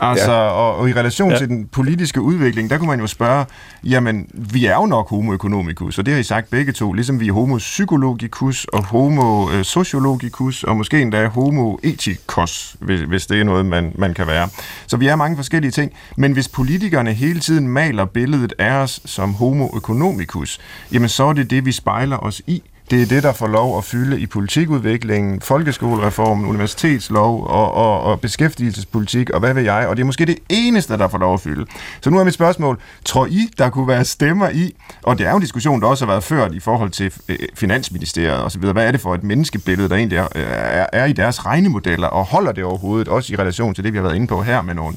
[0.00, 0.38] Altså, ja.
[0.38, 1.38] og, og i relation ja.
[1.38, 3.44] til den politiske udvikling, der kunne man jo spørge,
[3.84, 7.20] jamen, vi er jo nok homo economicus, og det har I sagt begge to, ligesom
[7.20, 13.26] vi er homo psychologicus og homo øh, sociologicus, og måske endda homo ethicus, hvis, hvis
[13.26, 14.48] det er noget, man, man kan være.
[14.86, 19.00] Så vi er mange forskellige ting, men hvis politikerne hele tiden maler billedet af os
[19.04, 20.58] som homo economicus,
[20.92, 22.62] jamen så er det det, vi spejler os i.
[22.90, 28.20] Det er det, der får lov at fylde i politikudviklingen, folkeskolereformen, universitetslov og, og, og
[28.20, 31.40] beskæftigelsespolitik, og hvad ved jeg, og det er måske det eneste, der får lov at
[31.40, 31.66] fylde.
[32.00, 35.30] Så nu er mit spørgsmål, tror I, der kunne være stemmer i, og det er
[35.30, 38.86] jo en diskussion, der også har været ført i forhold til øh, Finansministeriet osv., hvad
[38.86, 42.52] er det for et menneskebillede, der egentlig er, er, er i deres regnemodeller, og holder
[42.52, 44.96] det overhovedet, også i relation til det, vi har været inde på her med nogle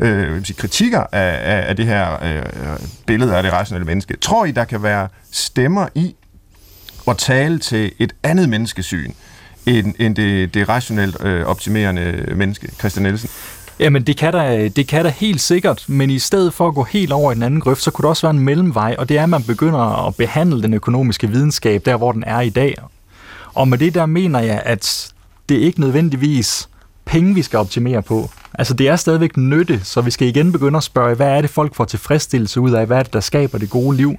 [0.00, 2.42] øh, kritikker af, af, af det her øh,
[3.06, 4.16] billede af det rationelle menneske.
[4.16, 6.14] Tror I, der kan være stemmer i,
[7.08, 9.12] at tale til et andet menneskesyn
[9.66, 13.30] end, end det, det rationelt øh, optimerende menneske, Christian Nielsen?
[13.78, 16.82] Jamen, det kan, da, det kan da helt sikkert, men i stedet for at gå
[16.82, 19.18] helt over i den anden grøft, så kunne det også være en mellemvej, og det
[19.18, 22.74] er, at man begynder at behandle den økonomiske videnskab der, hvor den er i dag.
[23.54, 25.12] Og med det der mener jeg, at
[25.48, 26.68] det ikke nødvendigvis
[27.04, 28.30] penge, vi skal optimere på.
[28.54, 31.50] Altså, det er stadigvæk nytte, så vi skal igen begynde at spørge, hvad er det,
[31.50, 32.86] folk får tilfredsstillelse ud af?
[32.86, 34.18] Hvad er det, der skaber det gode liv?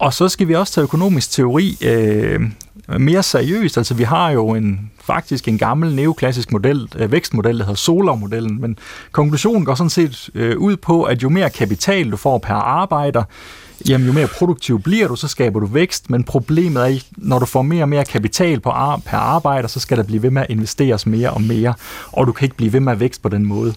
[0.00, 2.40] Og så skal vi også tage økonomisk teori øh,
[2.98, 3.76] mere seriøst.
[3.76, 8.60] Altså vi har jo en faktisk en gammel neoklassisk model, øh, vækstmodel, der hedder Solar-modellen,
[8.60, 8.78] men
[9.12, 13.22] konklusionen går sådan set øh, ud på, at jo mere kapital du får per arbejder,
[13.88, 17.46] jamen jo mere produktiv bliver du, så skaber du vækst, men problemet er, når du
[17.46, 20.42] får mere og mere kapital på ar- per arbejder, så skal der blive ved med
[20.42, 21.74] at investeres mere og mere,
[22.12, 23.74] og du kan ikke blive ved med at vækst på den måde.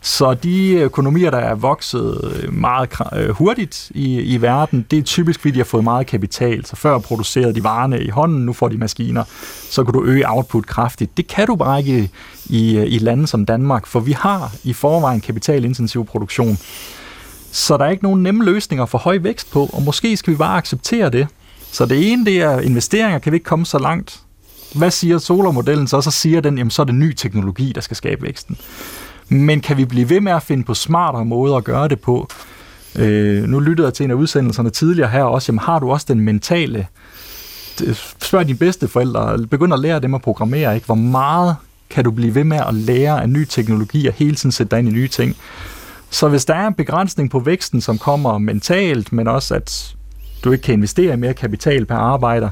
[0.00, 5.02] Så de økonomier, der er vokset øh, meget øh, hurtigt i, i verden, det er
[5.02, 6.64] typisk, fordi de har fået meget kapital.
[6.64, 9.24] Så før producerede de varerne i hånden, nu får de maskiner.
[9.70, 11.16] Så kan du øge output kraftigt.
[11.16, 12.10] Det kan du bare ikke
[12.46, 16.58] i, øh, i lande som Danmark, for vi har i forvejen kapitalintensiv produktion.
[17.52, 20.38] Så der er ikke nogen nemme løsninger for høj vækst på, og måske skal vi
[20.38, 21.26] bare acceptere det.
[21.72, 24.20] Så det ene, det er investeringer, kan vi ikke komme så langt.
[24.74, 26.00] Hvad siger solarmodellen så?
[26.00, 28.56] Så siger den, jamen så er det ny teknologi, der skal skabe væksten.
[29.28, 32.28] Men kan vi blive ved med at finde på smartere måder at gøre det på?
[32.96, 35.52] Øh, nu lyttede jeg til en af udsendelserne tidligere her også.
[35.52, 36.86] Jamen, har du også den mentale...
[37.84, 39.38] Øh, spørg dine bedste forældre.
[39.50, 40.74] Begynd at lære dem at programmere.
[40.74, 40.86] Ikke?
[40.86, 41.56] Hvor meget
[41.90, 44.78] kan du blive ved med at lære af ny teknologi og hele tiden sætte dig
[44.78, 45.36] ind i nye ting?
[46.10, 49.94] Så hvis der er en begrænsning på væksten, som kommer mentalt, men også at
[50.44, 52.50] du ikke kan investere i mere kapital per arbejder,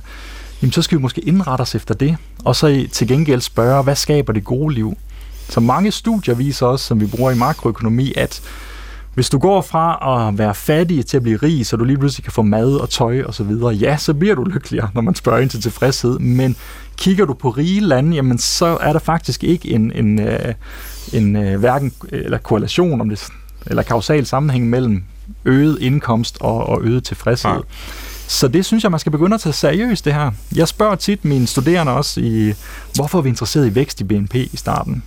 [0.63, 3.97] jamen så skal vi måske indrette os efter det, og så til gengæld spørge, hvad
[3.97, 4.97] skaber det gode liv?
[5.49, 8.43] Så mange studier viser også, som vi bruger i makroøkonomi, at
[9.15, 12.25] hvis du går fra at være fattig til at blive rig, så du lige pludselig
[12.25, 15.15] kan få mad og tøj og så videre, ja, så bliver du lykkeligere, når man
[15.15, 16.19] spørger ind til tilfredshed.
[16.19, 16.57] Men
[16.97, 20.55] kigger du på rige lande, jamen så er der faktisk ikke en, en, en, øh,
[21.13, 23.29] en øh, hverken eller korrelation om det,
[23.67, 25.05] eller kausal sammenhæng mellem
[25.45, 27.51] øget indkomst og, og øget tilfredshed.
[27.51, 27.59] Ja.
[28.27, 30.31] Så det synes jeg, man skal begynde at tage seriøst, det her.
[30.57, 32.55] Jeg spørger tit mine studerende også i,
[32.95, 35.03] hvorfor er vi interesseret i vækst i BNP i starten?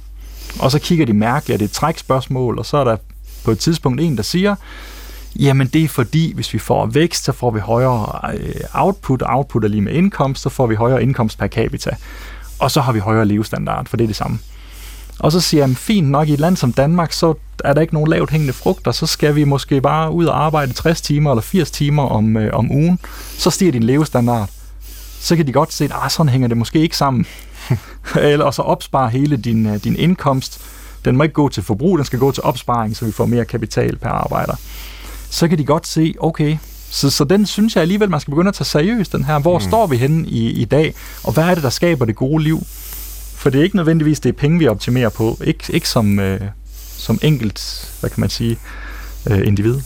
[0.59, 2.97] Og så kigger de mærkeligt, at det er et trækspørgsmål, og så er der
[3.43, 4.55] på et tidspunkt en, der siger,
[5.39, 9.63] jamen det er fordi, hvis vi får vækst, så får vi højere øh, output, output
[9.63, 11.95] er lige med indkomst, så får vi højere indkomst per capita,
[12.59, 14.39] og så har vi højere levestandard, for det er det samme.
[15.19, 17.33] Og så siger jeg, fint nok, i et land som Danmark, så
[17.63, 20.73] er der ikke nogen lavt hængende frugter, så skal vi måske bare ud og arbejde
[20.73, 22.99] 60 timer eller 80 timer om, øh, om ugen,
[23.37, 24.49] så stiger din levestandard.
[25.19, 27.25] Så kan de godt se, at ah, sådan hænger det måske ikke sammen.
[28.31, 30.61] eller så opspare hele din, øh, din indkomst.
[31.05, 33.45] Den må ikke gå til forbrug, den skal gå til opsparing, så vi får mere
[33.45, 34.55] kapital per arbejder.
[35.29, 36.57] Så kan de godt se, okay,
[36.89, 39.39] så, så den synes jeg alligevel, man skal begynde at tage seriøst, den her.
[39.39, 39.65] Hvor mm.
[39.65, 40.93] står vi henne i, i dag,
[41.23, 42.59] og hvad er det, der skaber det gode liv?
[43.35, 45.37] For det er ikke nødvendigvis det er penge, vi optimerer på.
[45.43, 46.41] Ikke, ikke som, øh,
[46.97, 48.59] som enkelt, hvad kan man sige,
[49.29, 49.79] øh, individ.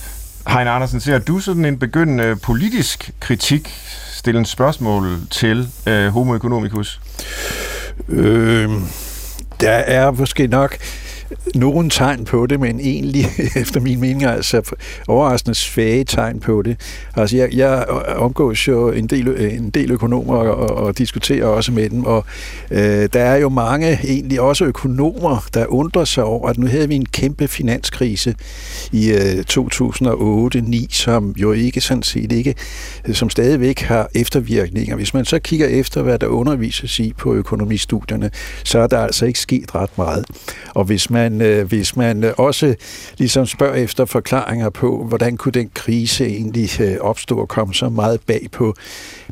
[0.47, 3.69] Hein Andersen, ser du sådan en begyndende politisk kritik
[4.13, 6.99] stille en spørgsmål til øh, homo economicus?
[8.09, 8.69] Øh,
[9.61, 10.77] der er måske nok
[11.55, 13.25] nogen tegn på det, men egentlig,
[13.61, 14.75] efter min mening, altså
[15.07, 16.77] overraskende svage tegn på det.
[17.15, 21.89] Altså, jeg, jeg omgås jo en del, en del økonomer og, og diskuterer også med
[21.89, 22.25] dem, og
[22.71, 26.87] øh, der er jo mange, egentlig også økonomer, der undrer sig over, at nu havde
[26.87, 28.35] vi en kæmpe finanskrise
[28.91, 32.55] i øh, 2008-2009, som jo ikke sådan set ikke,
[33.07, 34.95] øh, som stadigvæk har eftervirkninger.
[34.95, 38.31] Hvis man så kigger efter, hvad der undervises i på økonomistudierne,
[38.63, 40.25] så er der altså ikke sket ret meget.
[40.75, 42.75] Og hvis man, øh, hvis man øh, også
[43.17, 47.89] ligesom spørger efter forklaringer på, hvordan kunne den krise egentlig øh, opstå og komme så
[47.89, 48.75] meget bag på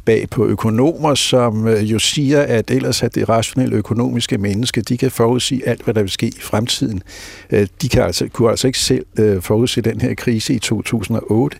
[0.09, 4.97] bag på økonomer, som øh, jo siger, at ellers at det rationelle økonomiske menneske, de
[4.97, 7.03] kan forudsige alt, hvad der vil ske i fremtiden.
[7.51, 11.57] Øh, de kan altså, kunne altså ikke selv øh, forudse den her krise i 2008,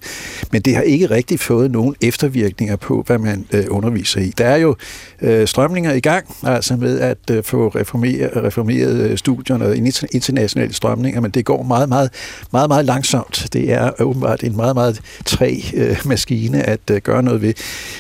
[0.52, 4.34] men det har ikke rigtig fået nogen eftervirkninger på, hvad man øh, underviser i.
[4.38, 4.76] Der er jo
[5.22, 9.78] øh, strømninger i gang, altså med at få reformeret, reformeret studierne og
[10.20, 12.10] internationale strømninger, men det går meget, meget,
[12.52, 13.48] meget, meget langsomt.
[13.54, 17.54] Det er åbenbart en meget, meget træ øh, maskine at øh, gøre noget ved.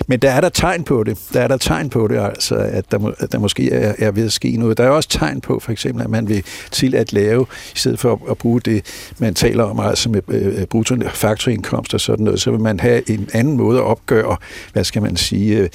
[0.07, 1.17] Men der er der tegn på det.
[1.33, 4.11] Der er der tegn på det, altså, at der, må, at der måske er, er
[4.11, 4.77] ved at ske noget.
[4.77, 7.45] Der er også tegn på, for eksempel, at man vil til at lave,
[7.75, 8.85] i stedet for at, at bruge det,
[9.17, 13.29] man taler om, altså med øh, bruttofaktorindkomst og sådan noget, så vil man have en
[13.33, 14.37] anden måde at opgøre,
[14.73, 15.69] hvad skal man sige, øh,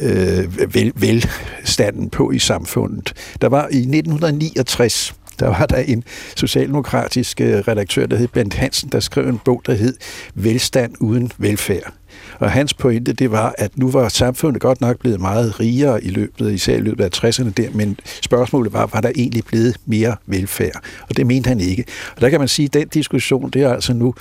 [0.00, 3.12] øh vel, velstanden på i samfundet.
[3.40, 6.04] Der var i 1969, der var der en
[6.36, 9.96] socialdemokratisk øh, redaktør, der hed Bent Hansen, der skrev en bog, der hed
[10.34, 11.92] Velstand uden velfærd.
[12.38, 16.08] Og hans pointe, det var, at nu var samfundet godt nok blevet meget rigere i
[16.08, 20.16] løbet, især i løbet af 60'erne der, men spørgsmålet var, var der egentlig blevet mere
[20.26, 20.80] velfærd?
[21.08, 21.84] Og det mente han ikke.
[22.16, 24.14] Og der kan man sige, at den diskussion, det er altså nu,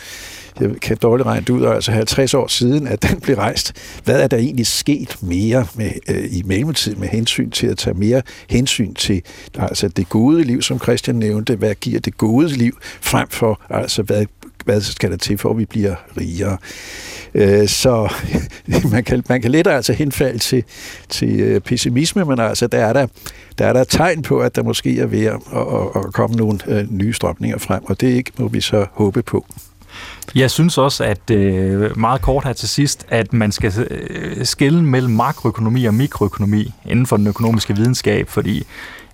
[0.59, 3.73] jeg kan dårligt regne det ud, altså 50 år siden, at den blev rejst.
[4.03, 7.93] Hvad er der egentlig sket mere med, øh, i mellemtiden med hensyn til at tage
[7.93, 9.21] mere hensyn til
[9.53, 14.01] altså det gode liv, som Christian nævnte, hvad giver det gode liv, frem for altså
[14.01, 14.25] hvad
[14.65, 16.57] hvad skal der til, for at vi bliver rigere.
[17.33, 18.13] Øh, så
[18.91, 20.63] man kan, man kan lidt altså henfalde til,
[21.09, 23.07] til øh, pessimisme, men altså der er der,
[23.57, 26.59] der er der tegn på, at der måske er ved at, at, at komme nogle
[26.67, 29.45] øh, nye strømninger frem, og det ikke må vi så håbe på.
[30.35, 34.83] Jeg synes også, at øh, meget kort her til sidst, at man skal øh, skille
[34.83, 38.65] mellem makroøkonomi og mikroøkonomi inden for den økonomiske videnskab, fordi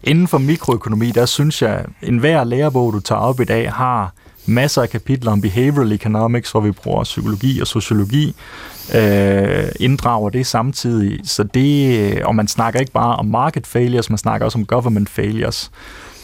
[0.03, 4.13] inden for mikroøkonomi, der synes jeg, at enhver lærebog, du tager op i dag, har
[4.45, 8.35] masser af kapitler om behavioral economics, hvor vi bruger psykologi og sociologi,
[8.95, 11.19] øh, inddrager det samtidig.
[11.23, 14.65] Så det, øh, og man snakker ikke bare om market failures, man snakker også om
[14.65, 15.71] government failures.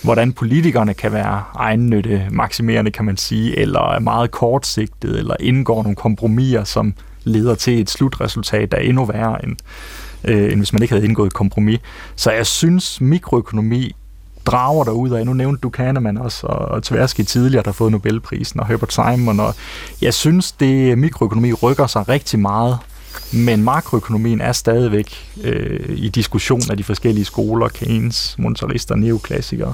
[0.03, 5.83] Hvordan politikerne kan være egennytte maksimerende, kan man sige, eller er meget kortsigtet, eller indgår
[5.83, 6.93] nogle kompromiser, som
[7.23, 9.55] leder til et slutresultat, der er endnu værre end,
[10.23, 11.79] øh, end hvis man ikke havde indgået et kompromis.
[12.15, 13.95] Så jeg synes, mikroøkonomi
[14.47, 15.25] drager der ud af.
[15.25, 19.39] Nu nævnte du Kahneman også, og Tversky tidligere, der har fået Nobelprisen, og Herbert Simon,
[19.39, 19.55] og
[20.01, 22.77] jeg synes, det mikroøkonomi rykker sig rigtig meget,
[23.33, 29.73] men makroøkonomien er stadigvæk øh, i diskussion af de forskellige skoler, Keynes, monetarist neoklassikere.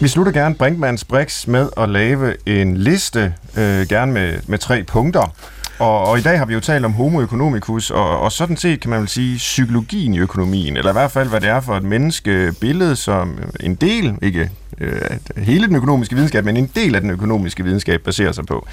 [0.00, 4.84] Vi slutter gerne Brinkmanns Brix med at lave en liste, øh, gerne med, med tre
[4.84, 5.34] punkter,
[5.82, 8.80] og, og i dag har vi jo talt om homo economicus, og, og sådan set
[8.80, 11.76] kan man vel sige psykologien i økonomien, eller i hvert fald, hvad det er for
[11.76, 15.00] et menneskebillede, som en del, ikke øh,
[15.36, 18.66] hele den økonomiske videnskab, men en del af den økonomiske videnskab baserer sig på.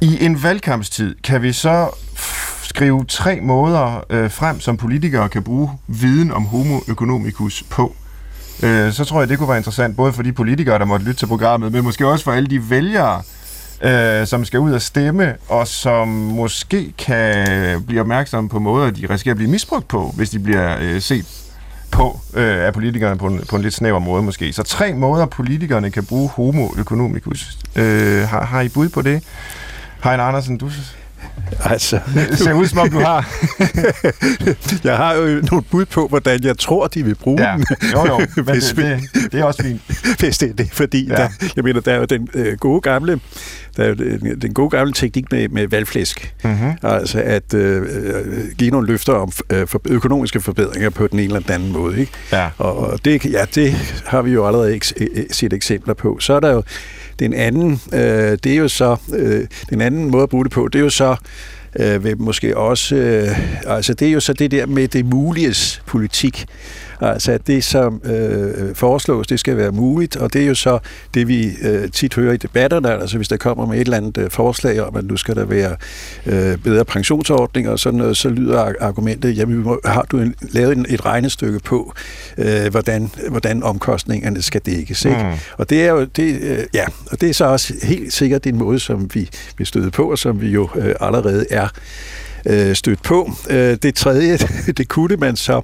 [0.00, 1.88] I en valgkampstid kan vi så
[2.62, 7.96] skrive tre måder øh, frem, som politikere kan bruge viden om homo economicus på.
[8.62, 11.18] Øh, så tror jeg, det kunne være interessant, både for de politikere, der måtte lytte
[11.18, 13.22] til programmet, men måske også for alle de vælgere,
[13.84, 19.06] øh, som skal ud og stemme, og som måske kan blive opmærksomme på måder, de
[19.10, 21.26] risikerer at blive misbrugt på, hvis de bliver øh, set
[21.90, 24.52] på øh, af politikerne på en, på en lidt snæver måde måske.
[24.52, 27.58] Så tre måder, politikerne kan bruge homo economicus.
[27.76, 29.22] Øh, har, har I bud på det?
[30.04, 30.70] Hein Andersen, du
[31.74, 33.30] Altså, det ser ud som om, du har.
[34.88, 37.56] jeg har jo nogle bud på, hvordan jeg tror, de vil bruge ja.
[37.56, 37.66] den.
[37.92, 39.80] Jo, jo, men det, det, det er også fint.
[40.18, 41.14] Hvis det er det, fordi ja.
[41.14, 43.20] der, jeg mener, der er jo den øh, gode gamle
[43.76, 46.34] der er jo den, den gode gamle teknik med, med valgflæsk.
[46.44, 46.72] Mm-hmm.
[46.82, 51.26] Altså at øh, øh, give nogle løfter om øh, for, økonomiske forbedringer på den ene
[51.26, 52.00] eller den anden måde.
[52.00, 52.12] Ikke?
[52.32, 52.48] Ja.
[52.58, 53.72] Og det, ja, det
[54.06, 54.94] har vi jo allerede eks,
[55.30, 56.18] set eksempler på.
[56.20, 56.62] Så er der jo
[57.18, 60.68] den anden, øh, det er jo så, øh, den anden måde at bruge det på,
[60.68, 61.16] det er jo så
[61.76, 62.96] øh, vil måske også...
[62.96, 66.46] Øh, altså, det er jo så det der med det muliges politik.
[67.00, 70.78] Altså, at det, som øh, foreslås, det skal være muligt, og det er jo så
[71.14, 74.18] det, vi øh, tit hører i debatterne, altså hvis der kommer med et eller andet
[74.18, 75.76] øh, forslag om, at nu skal der være
[76.26, 80.86] øh, bedre pensionsordninger og sådan noget, så lyder argumentet, jamen har du en, lavet en,
[80.88, 81.94] et regnestykke på,
[82.38, 85.22] øh, hvordan, hvordan omkostningerne skal dækkes, ikke?
[85.22, 85.32] Mm.
[85.58, 88.58] Og det er jo, det, øh, ja, og det er så også helt sikkert en
[88.58, 89.28] måde, som vi,
[89.58, 91.68] vi støder på, og som vi jo øh, allerede er
[92.46, 93.30] øh, stødt på.
[93.50, 94.38] Øh, det tredje,
[94.78, 95.60] det kunne man så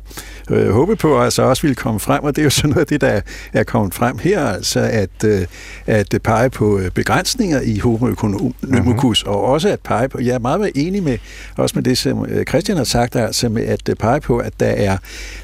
[0.50, 2.86] øh, håbe på, altså også ville komme frem, og det er jo sådan noget af
[2.86, 3.20] det, der
[3.52, 5.46] er kommet frem her, altså at, øh,
[5.86, 8.98] at pege på øh, begrænsninger i homo mm-hmm.
[9.26, 11.18] og også at pege på, jeg er meget, meget enig med,
[11.56, 14.66] også med det, som øh, Christian har sagt, altså med at pege på, at der
[14.66, 14.96] er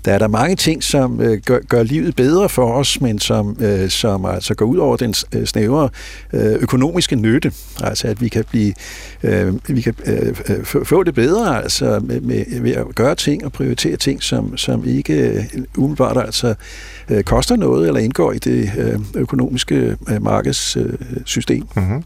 [0.04, 3.56] der, er der mange ting, som øh, gør, gør livet bedre for os, men som,
[3.60, 5.14] øh, som altså går ud over den
[5.46, 5.88] snævre
[6.32, 8.74] øh, økonomiske nytte, altså at vi kan blive,
[9.22, 13.44] øh, vi kan øh, få det bedre bedre altså med, med, ved at gøre ting
[13.44, 15.44] og prioritere ting, som, som ikke øh,
[15.76, 16.54] umiddelbart altså
[17.08, 21.66] øh, koster noget eller indgår i det øh, økonomiske markedssystem.
[21.76, 22.04] Mm-hmm.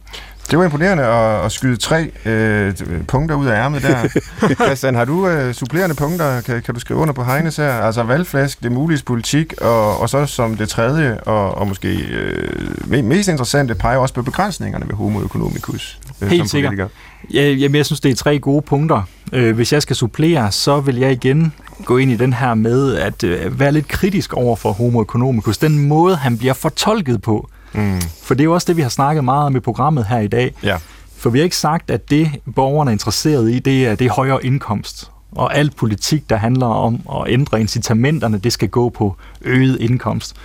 [0.51, 2.75] Det var imponerende at, at skyde tre øh,
[3.09, 4.09] punkter ud af ærmet der.
[4.65, 6.41] Christian, har du øh, supplerende punkter?
[6.41, 7.73] Kan, kan du skrive under på Heines her?
[7.73, 13.05] Altså valgflask, det mulige politik, og, og så som det tredje, og, og måske øh,
[13.05, 15.99] mest interessante, peger også på begrænsningerne ved homo economicus.
[16.23, 16.91] Øh, Helt sikkert.
[17.35, 19.03] Ja, jamen, jeg synes, det er tre gode punkter.
[19.33, 21.53] Øh, hvis jeg skal supplere, så vil jeg igen
[21.85, 25.59] gå ind i den her med at øh, være lidt kritisk over for homo economicus.
[25.59, 27.49] Den måde, han bliver fortolket på.
[27.73, 28.01] Mm.
[28.23, 30.29] For det er jo også det, vi har snakket meget om i programmet her i
[30.29, 30.55] dag.
[30.63, 30.77] Ja.
[31.17, 34.11] For vi har ikke sagt, at det, borgerne er interesseret i, det er, det er
[34.11, 35.11] højere indkomst.
[35.33, 40.37] Og al politik, der handler om at ændre incitamenterne, det skal gå på øget indkomst.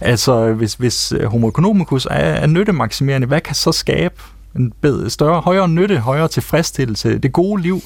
[0.00, 4.14] Altså, hvis, hvis homo economicus er, er nyttemaksimerende, hvad kan så skabe
[4.56, 7.80] en bedre, større, højere nytte, højere tilfredsstillelse, det gode liv,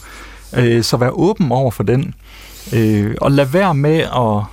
[0.56, 2.14] øh, så vær åben over for den.
[2.72, 4.44] Øh, og lad være med at,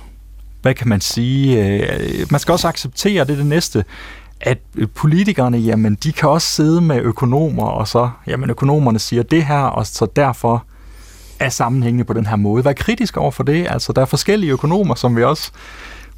[0.62, 3.84] hvad kan man sige, øh, man skal også acceptere, det er det næste,
[4.40, 4.58] at
[4.94, 9.60] politikerne, jamen, de kan også sidde med økonomer, og så, jamen, økonomerne siger det her,
[9.60, 10.64] og så derfor
[11.38, 12.64] er sammenhængende på den her måde.
[12.64, 13.66] Vær kritisk over for det.
[13.70, 15.52] Altså, der er forskellige økonomer, som vi også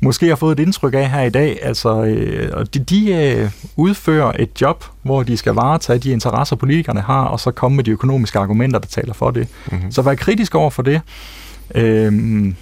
[0.00, 1.58] måske har fået et indtryk af her i dag.
[1.62, 7.00] Altså, øh, de, de øh, udfører et job, hvor de skal varetage de interesser, politikerne
[7.00, 9.48] har, og så komme med de økonomiske argumenter, der taler for det.
[9.72, 9.90] Mm-hmm.
[9.92, 11.00] Så vær kritisk over for det.
[11.74, 12.56] Øhm,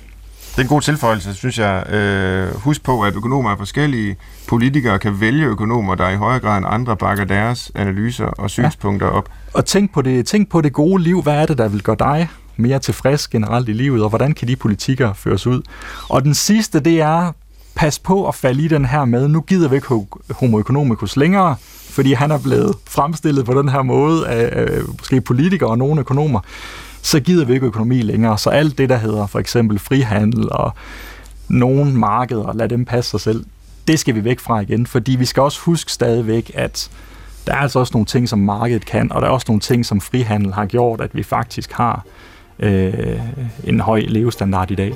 [0.51, 1.93] det er en god tilføjelse, synes jeg.
[1.93, 4.17] Øh, husk på, at økonomer er forskellige.
[4.49, 9.07] Politikere kan vælge økonomer, der i højere grad end andre bakker deres analyser og synspunkter
[9.07, 9.13] ja.
[9.13, 9.29] op.
[9.53, 11.23] Og tænk på, det, tænk på det gode liv.
[11.23, 14.49] Hvad er det, der vil gøre dig mere tilfreds generelt i livet, og hvordan kan
[14.49, 15.63] de politikker føres ud?
[16.09, 17.33] Og den sidste, det er,
[17.75, 21.57] pas på at falde i den her med, nu gider vi ikke homo economicus længere,
[21.91, 26.01] fordi han er blevet fremstillet på den her måde af, af måske politikere og nogle
[26.01, 26.41] økonomer,
[27.03, 28.39] så gider vi ikke økonomi længere.
[28.39, 30.73] Så alt det, der hedder for eksempel frihandel og
[31.49, 33.45] nogle markeder, lad dem passe sig selv,
[33.89, 36.91] det skal vi væk fra igen, fordi vi skal også huske stadigvæk, at
[37.47, 39.87] der er altså også nogle ting, som markedet kan, og der er også nogle ting,
[39.87, 42.05] som frihandel har gjort, at vi faktisk har
[42.59, 43.21] øh,
[43.65, 44.95] en høj levestandard i dag.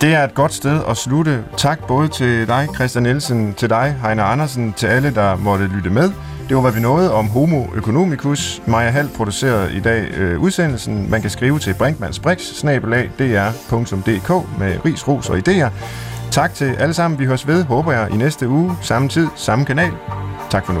[0.00, 1.44] Det er et godt sted at slutte.
[1.56, 5.90] Tak både til dig, Christian Nielsen, til dig, Heiner Andersen, til alle, der måtte lytte
[5.90, 6.10] med.
[6.48, 8.62] Det var, hvad vi nåede om Homo economicus.
[8.66, 11.10] Maja Hall producerede i dag øh, udsendelsen.
[11.10, 15.70] Man kan skrive til brinkmannsbrix, dr.dk med ris, ros og idéer.
[16.30, 17.20] Tak til alle sammen.
[17.20, 18.76] Vi høres ved, håber jeg, i næste uge.
[18.82, 19.92] Samme tid, samme kanal.
[20.50, 20.80] Tak for nu.